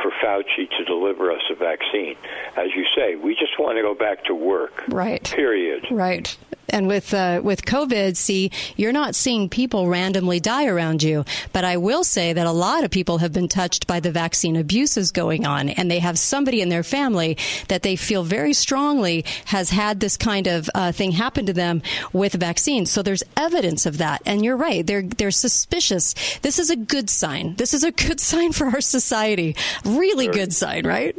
[0.03, 2.17] for Fauci to deliver us a vaccine.
[2.57, 4.83] As you say, we just want to go back to work.
[4.89, 5.23] Right.
[5.23, 5.87] Period.
[5.93, 6.37] Right.
[6.71, 11.25] And with uh, with COVID, see, you're not seeing people randomly die around you.
[11.53, 14.57] But I will say that a lot of people have been touched by the vaccine
[14.57, 17.37] abuses going on, and they have somebody in their family
[17.69, 21.83] that they feel very strongly has had this kind of uh, thing happen to them
[22.13, 22.91] with vaccines.
[22.91, 24.23] So there's evidence of that.
[24.27, 26.15] And you're right; they're they're suspicious.
[26.43, 27.57] This is a good sign.
[27.57, 29.57] This is a good sign for our society.
[29.85, 31.17] Really Very good sign, right?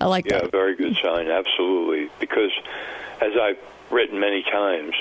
[0.00, 0.44] I like yeah, that.
[0.44, 2.10] Yeah, very good sign, absolutely.
[2.20, 2.50] Because,
[3.20, 3.58] as I've
[3.92, 4.94] written many times,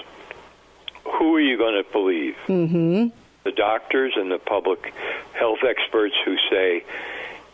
[1.18, 2.36] who are you going to believe?
[2.48, 3.08] Mm-hmm.
[3.44, 4.94] the doctors and the public
[5.34, 6.84] health experts who say,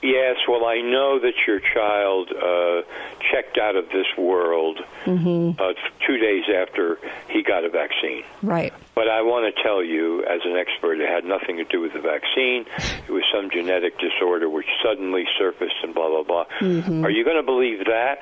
[0.04, 2.84] Yes, well, I know that your child uh,
[3.32, 5.60] checked out of this world Mm-hmm.
[5.62, 5.74] uh,
[6.06, 8.24] two days after he got a vaccine.
[8.44, 8.74] Right.
[8.94, 11.94] But I want to tell you, as an expert, it had nothing to do with
[11.94, 12.66] the vaccine.
[13.08, 16.46] It was some genetic disorder which suddenly surfaced and blah, blah, blah.
[16.60, 17.04] Mhm.
[17.06, 18.20] Are you going to believe that?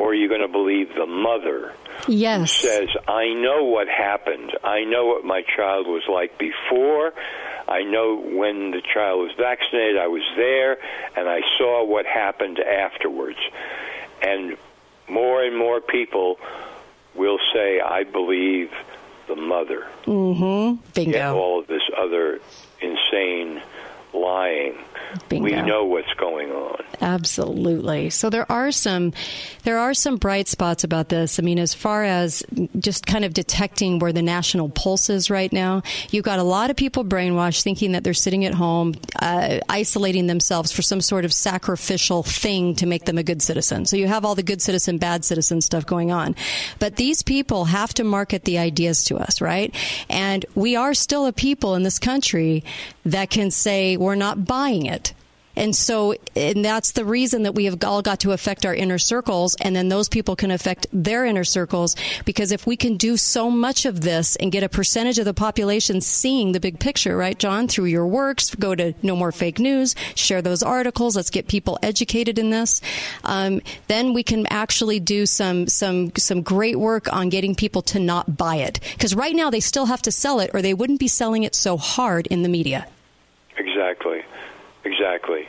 [0.00, 1.72] Or are you going to believe the mother
[2.08, 2.52] Yes.
[2.52, 4.52] says, I know what happened.
[4.62, 7.12] I know what my child was like before.
[7.68, 10.78] I know when the child was vaccinated, I was there,
[11.16, 13.38] and I saw what happened afterwards.
[14.22, 14.56] And
[15.08, 16.38] more and more people
[17.14, 18.70] will say, I believe
[19.26, 19.86] the mother.
[20.04, 20.80] Mm-hmm.
[20.94, 21.36] Bingo.
[21.36, 22.40] all of this other
[22.80, 23.62] insane
[24.16, 24.76] lying.
[25.30, 26.82] We know what's going on.
[27.00, 28.10] Absolutely.
[28.10, 29.12] So there are some
[29.64, 31.38] there are some bright spots about this.
[31.38, 32.42] I mean, as far as
[32.78, 36.70] just kind of detecting where the national pulse is right now, you've got a lot
[36.70, 41.24] of people brainwashed, thinking that they're sitting at home, uh, isolating themselves for some sort
[41.24, 43.86] of sacrificial thing to make them a good citizen.
[43.86, 46.34] So you have all the good citizen, bad citizen stuff going on.
[46.78, 49.74] But these people have to market the ideas to us, right?
[50.08, 52.64] And we are still a people in this country
[53.04, 55.12] that can say we're not buying it.
[55.56, 58.98] And so, and that's the reason that we have all got to affect our inner
[58.98, 61.96] circles, and then those people can affect their inner circles.
[62.26, 65.32] Because if we can do so much of this and get a percentage of the
[65.32, 69.58] population seeing the big picture, right, John, through your works, go to No More Fake
[69.58, 72.82] News, share those articles, let's get people educated in this.
[73.24, 77.98] Um, then we can actually do some some some great work on getting people to
[77.98, 78.78] not buy it.
[78.92, 81.54] Because right now they still have to sell it, or they wouldn't be selling it
[81.54, 82.86] so hard in the media.
[83.58, 84.22] Exactly.
[84.84, 85.48] Exactly.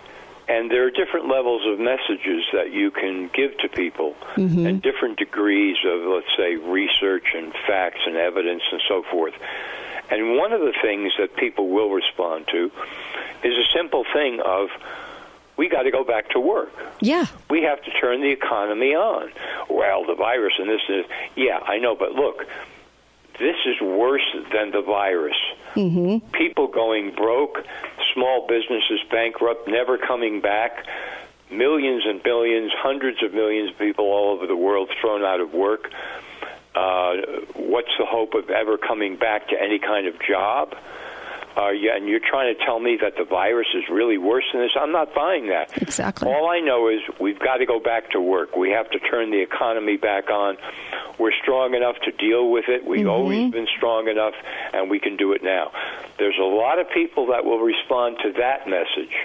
[0.50, 4.68] And there are different levels of messages that you can give to people Mm-hmm.
[4.68, 9.34] and different degrees of, let's say, research and facts and evidence and so forth.
[10.12, 12.72] And one of the things that people will respond to
[13.44, 14.70] is a simple thing of,
[15.58, 16.72] we got to go back to work.
[17.02, 17.26] Yeah.
[17.50, 19.32] We have to turn the economy on.
[19.70, 21.12] Well, the virus and this and this.
[21.36, 22.46] Yeah, I know, but look,
[23.40, 25.38] this is worse than the virus
[25.76, 26.32] Mm-hmm.
[26.32, 27.64] people going broke,
[28.16, 30.88] small businesses bankrupt, never coming back,
[31.52, 35.54] millions and billions, hundreds of millions of people all over the world thrown out of
[35.54, 35.92] work.
[36.74, 37.14] Uh,
[37.54, 40.76] what's the hope of ever coming back to any kind of job?
[41.58, 44.62] Uh, yeah, and you're trying to tell me that the virus is really worse than
[44.62, 44.72] this?
[44.80, 45.76] I'm not buying that.
[45.82, 46.32] Exactly.
[46.32, 48.56] All I know is we've got to go back to work.
[48.56, 50.58] We have to turn the economy back on.
[51.18, 52.86] We're strong enough to deal with it.
[52.86, 54.36] We've always been strong enough,
[54.72, 55.72] and we can do it now.
[56.20, 59.16] There's a lot of people that will respond to that message.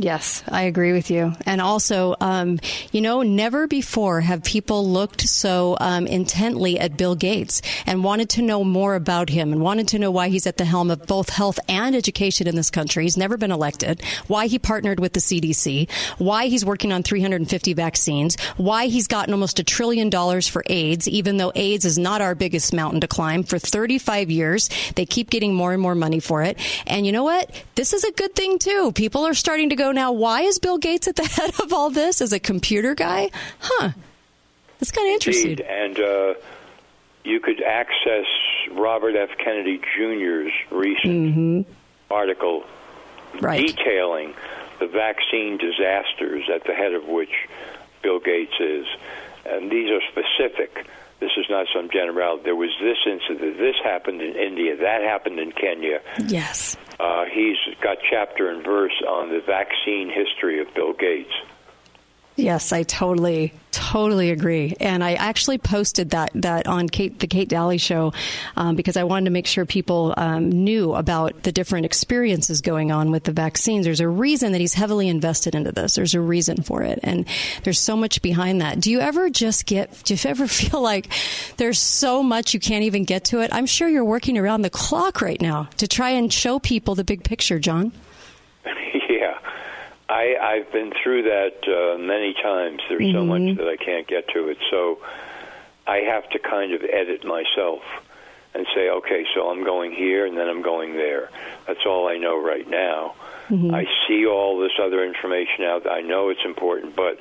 [0.00, 1.32] Yes, I agree with you.
[1.44, 2.60] And also, um,
[2.92, 8.28] you know, never before have people looked so um, intently at Bill Gates and wanted
[8.30, 11.04] to know more about him and wanted to know why he's at the helm of
[11.08, 13.02] both health and education in this country.
[13.02, 17.72] He's never been elected, why he partnered with the CDC, why he's working on 350
[17.74, 22.20] vaccines, why he's gotten almost a trillion dollars for AIDS, even though AIDS is not
[22.20, 23.42] our biggest mountain to climb.
[23.42, 26.56] For 35 years, they keep getting more and more money for it.
[26.86, 27.50] And you know what?
[27.74, 28.92] This is a good thing, too.
[28.94, 31.90] People are starting to go now, why is Bill Gates at the head of all
[31.90, 33.30] this as a computer guy?
[33.60, 33.90] Huh.
[34.78, 35.50] That's kind of interesting.
[35.52, 36.34] Indeed, and uh,
[37.24, 38.26] you could access
[38.72, 39.30] Robert F.
[39.38, 41.66] Kennedy Jr.'s recent
[42.10, 42.64] article
[43.40, 43.66] Right.
[43.66, 44.34] detailing
[44.80, 47.30] the vaccine disasters at the head of which
[48.02, 48.86] Bill Gates is.
[49.44, 50.86] And these are specific.
[51.20, 52.38] This is not some general.
[52.38, 53.58] There was this incident.
[53.58, 54.76] This happened in India.
[54.76, 56.00] That happened in Kenya.
[56.26, 56.76] Yes.
[57.00, 61.32] Uh, he's got chapter and verse on the vaccine history of Bill Gates.
[62.38, 64.76] Yes, I totally, totally agree.
[64.78, 68.12] And I actually posted that that on Kate, the Kate Dalley show
[68.56, 72.92] um, because I wanted to make sure people um, knew about the different experiences going
[72.92, 73.86] on with the vaccines.
[73.86, 75.96] There's a reason that he's heavily invested into this.
[75.96, 77.26] There's a reason for it, and
[77.64, 78.78] there's so much behind that.
[78.78, 80.04] Do you ever just get?
[80.04, 81.08] Do you ever feel like
[81.56, 83.52] there's so much you can't even get to it?
[83.52, 87.02] I'm sure you're working around the clock right now to try and show people the
[87.02, 87.90] big picture, John.
[89.10, 89.38] yeah,
[90.08, 92.80] I, I've been through that uh, many times.
[92.88, 95.00] There's so much that I can't get to it, so
[95.86, 97.82] I have to kind of edit myself
[98.54, 101.30] and say, okay, so I'm going here and then I'm going there.
[101.66, 103.14] That's all I know right now.
[103.48, 103.74] Mm-hmm.
[103.74, 105.90] I see all this other information out.
[105.90, 107.18] I know it's important, but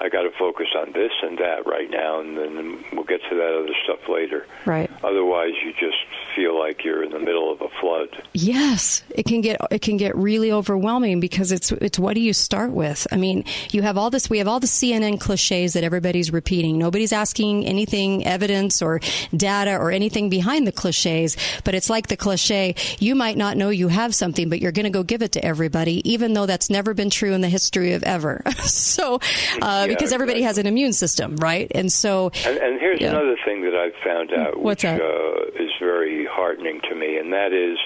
[0.00, 3.36] I got to focus on this and that right now, and then we'll get to
[3.36, 4.46] that other stuff later.
[4.66, 4.90] Right.
[5.04, 5.96] Otherwise, you just
[6.34, 8.08] feel like you're in the middle of a flood.
[8.32, 12.32] Yes, it can get it can get really overwhelming because it's it's what do you
[12.32, 13.06] start with?
[13.12, 16.76] I mean, you have all this we have all the CNN cliches that everybody's repeating.
[16.76, 19.00] Nobody's asking anything evidence or
[19.34, 23.68] data or anything behind the cliches, but it's like the cliche, you might not know
[23.68, 26.68] you have something, but you're going to go give it to everybody even though that's
[26.68, 28.42] never been true in the history of ever.
[28.64, 29.18] so uh,
[29.62, 31.72] Yeah, because everybody has an immune system, right?
[31.74, 33.08] And so And, and here's Yeah.
[33.10, 34.92] another thing that I've found out, What's which?
[35.00, 37.78] Uh, is very heartening to me, and that is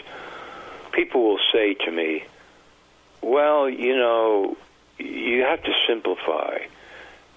[0.93, 2.25] people will say to me,
[3.23, 4.57] "Well, you know,
[4.99, 6.59] you have to simplify.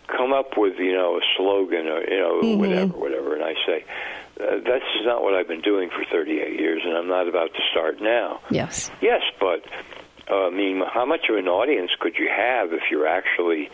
[0.08, 2.58] Come up with you know a slogan or you know Mhm.
[2.58, 3.84] whatever, whatever." And I say,
[4.40, 7.62] uh, "That's not what I've been doing for 38 years, and I'm not about to
[7.72, 8.90] start now." Yes.
[9.02, 9.64] Yes, but
[10.30, 13.70] I mean, how much of an audience could you have if you're actually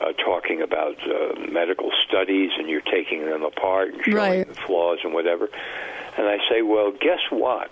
[0.00, 4.48] uh, talking about uh, medical studies and you're taking them apart and showing Right.
[4.48, 5.48] the flaws and whatever?
[6.18, 7.70] And I say, well, guess what?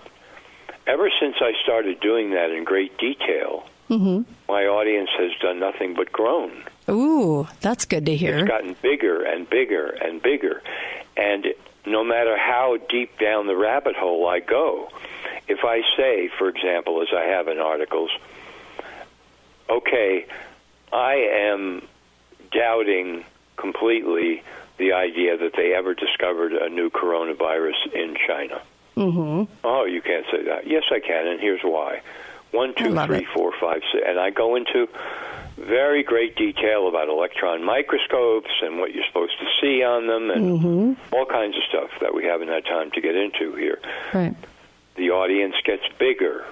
[0.86, 5.94] Ever since I started doing that in great detail, hmm my audience has done nothing
[5.94, 6.62] but grown.
[6.88, 8.38] Ooh, that's good to hear.
[8.40, 10.62] It's gotten bigger and bigger and bigger.
[11.16, 11.46] And
[11.86, 14.88] no matter how deep down the rabbit hole I go,
[15.48, 18.10] if I say, for example, as I have in articles,
[19.68, 20.26] okay,
[20.92, 21.86] I am
[22.50, 23.24] doubting
[23.56, 24.42] completely
[24.78, 28.60] the idea that they ever discovered a new coronavirus in China.
[28.96, 29.52] Mm-hmm.
[29.64, 30.66] Oh, you can't say that.
[30.66, 32.00] Yes, I can, and here's why.
[32.52, 33.28] One, two, three, it.
[33.34, 34.88] four, five, six, and I go into
[35.56, 40.60] very great detail about electron microscopes and what you're supposed to see on them, and
[40.60, 41.14] Mm-hmm.
[41.14, 43.78] all kinds of stuff that we haven't had time to get into here.
[44.12, 44.34] Right.
[44.96, 46.44] The audience gets bigger.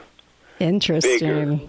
[0.59, 1.19] Interesting.
[1.19, 1.61] Bigger.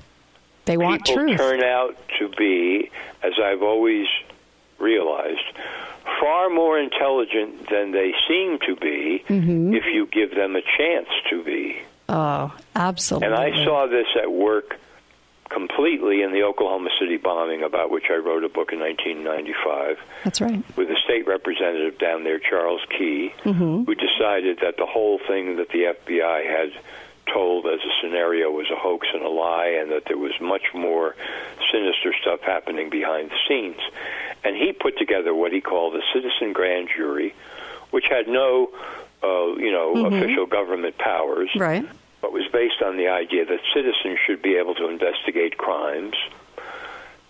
[0.65, 1.37] They want People truth.
[1.37, 2.89] turn out to be,
[3.21, 4.07] as I've always
[4.79, 5.41] realized,
[6.19, 9.75] far more intelligent than they seem to be Mhm.
[9.75, 11.81] if you give them a chance to be.
[12.09, 13.27] Oh, absolutely.
[13.27, 14.77] And I saw this at work
[15.53, 20.41] completely in the Oklahoma City bombing, about which I wrote a book in 1995 That's
[20.41, 20.63] right.
[20.75, 23.85] with the state representative down there, Charles Key, Mhm.
[23.85, 26.71] who decided that the whole thing that the FBI had
[27.31, 30.73] told as a scenario was a hoax and a lie, and that there was much
[30.73, 31.15] more
[31.71, 33.79] sinister stuff happening behind the scenes.
[34.43, 37.33] And he put together what he called a citizen grand jury,
[37.91, 38.69] which had no,
[39.23, 40.17] uh, you know, Mhm.
[40.17, 41.85] official government powers Right.
[42.23, 46.15] But was based on the idea that citizens should be able to investigate crimes.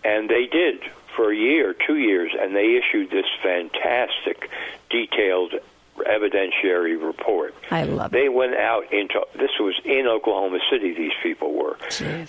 [0.06, 0.82] And they did
[1.16, 4.52] for a year, two years, and they issued this fantastic,
[4.92, 5.56] detailed
[5.98, 7.56] evidentiary report.
[7.72, 8.18] I love it.
[8.20, 10.94] They went out into this was in Oklahoma City.
[10.94, 11.78] These people were.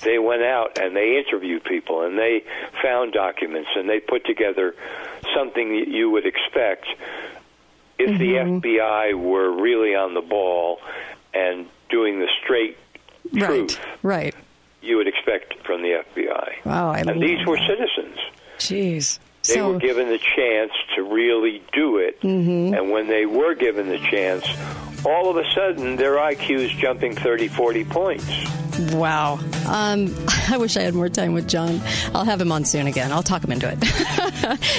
[0.03, 2.45] They went out and they interviewed people and they
[2.83, 4.75] found documents and they put together
[5.35, 6.87] something that you would expect
[7.99, 8.59] if the Mm-hmm.
[8.59, 10.81] FBI were really on the ball
[11.35, 12.77] and doing the straight
[13.37, 13.79] truth.
[14.03, 14.35] Right.
[14.83, 16.65] You would expect from the FBI.
[16.65, 18.19] Wow, I and these were citizens.
[18.59, 19.19] Jeez.
[19.47, 22.77] They so, were given the chance to really do it, Mhm.
[22.79, 24.47] and when they were given the chance,
[25.07, 28.25] all of a sudden their IQ's jumping 30, 40 points.
[28.93, 29.39] wow.
[29.67, 30.15] Um,
[30.51, 31.81] I wish I had more time with John.
[32.15, 33.13] I'll have him on soon again.
[33.13, 33.79] I'll talk him into it.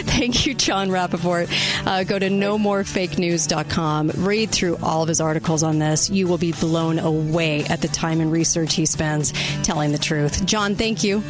[0.05, 1.49] Thank you, John Rappoport.
[1.87, 4.11] Uh, go to nomorefakenews.com.
[4.17, 6.09] Read through all of his articles on this.
[6.09, 10.45] You will be blown away at the time and research he spends telling the truth.
[10.45, 11.23] John, thank you.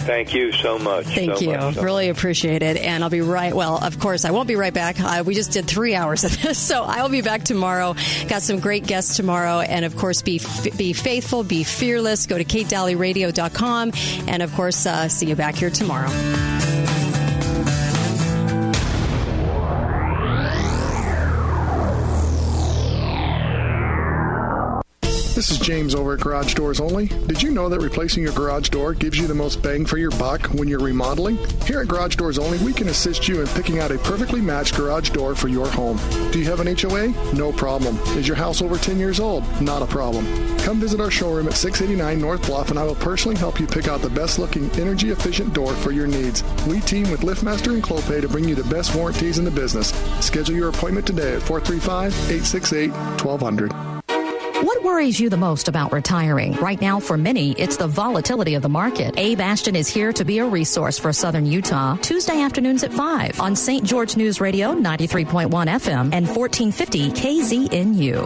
[0.00, 1.06] Thank you so much.
[1.06, 1.56] Thank so you.
[1.56, 2.76] Much, so really appreciate it.
[2.76, 3.54] And I'll be right.
[3.54, 4.98] Well, of course, I won't be right back.
[5.00, 7.94] Uh, we just did three hours of this, so I'll be back tomorrow.
[8.28, 12.26] Got some great guests tomorrow, and of course, be f- be faithful, be fearless.
[12.26, 13.92] Go to katedalleyradio.com,
[14.26, 16.10] and of course, uh, see you back here tomorrow.
[25.40, 27.06] This is James over at Garage Doors Only.
[27.06, 30.10] Did you know that replacing your garage door gives you the most bang for your
[30.10, 31.38] buck when you're remodeling?
[31.64, 34.76] Here at Garage Doors Only, we can assist you in picking out a perfectly matched
[34.76, 35.98] garage door for your home.
[36.30, 37.14] Do you have an HOA?
[37.32, 37.96] No problem.
[38.18, 39.42] Is your house over 10 years old?
[39.62, 40.26] Not a problem.
[40.58, 43.88] Come visit our showroom at 689 North Bluff and I will personally help you pick
[43.88, 46.44] out the best looking energy efficient door for your needs.
[46.66, 49.88] We team with LiftMaster and Clopay to bring you the best warranties in the business.
[50.22, 52.90] Schedule your appointment today at 435 868
[53.24, 53.99] 1200.
[54.62, 56.52] What worries you the most about retiring?
[56.56, 59.14] Right now, for many, it's the volatility of the market.
[59.16, 63.40] Abe Ashton is here to be a resource for Southern Utah, Tuesday afternoons at 5
[63.40, 63.82] on St.
[63.84, 68.18] George News Radio 93.1 FM and 1450 KZNU.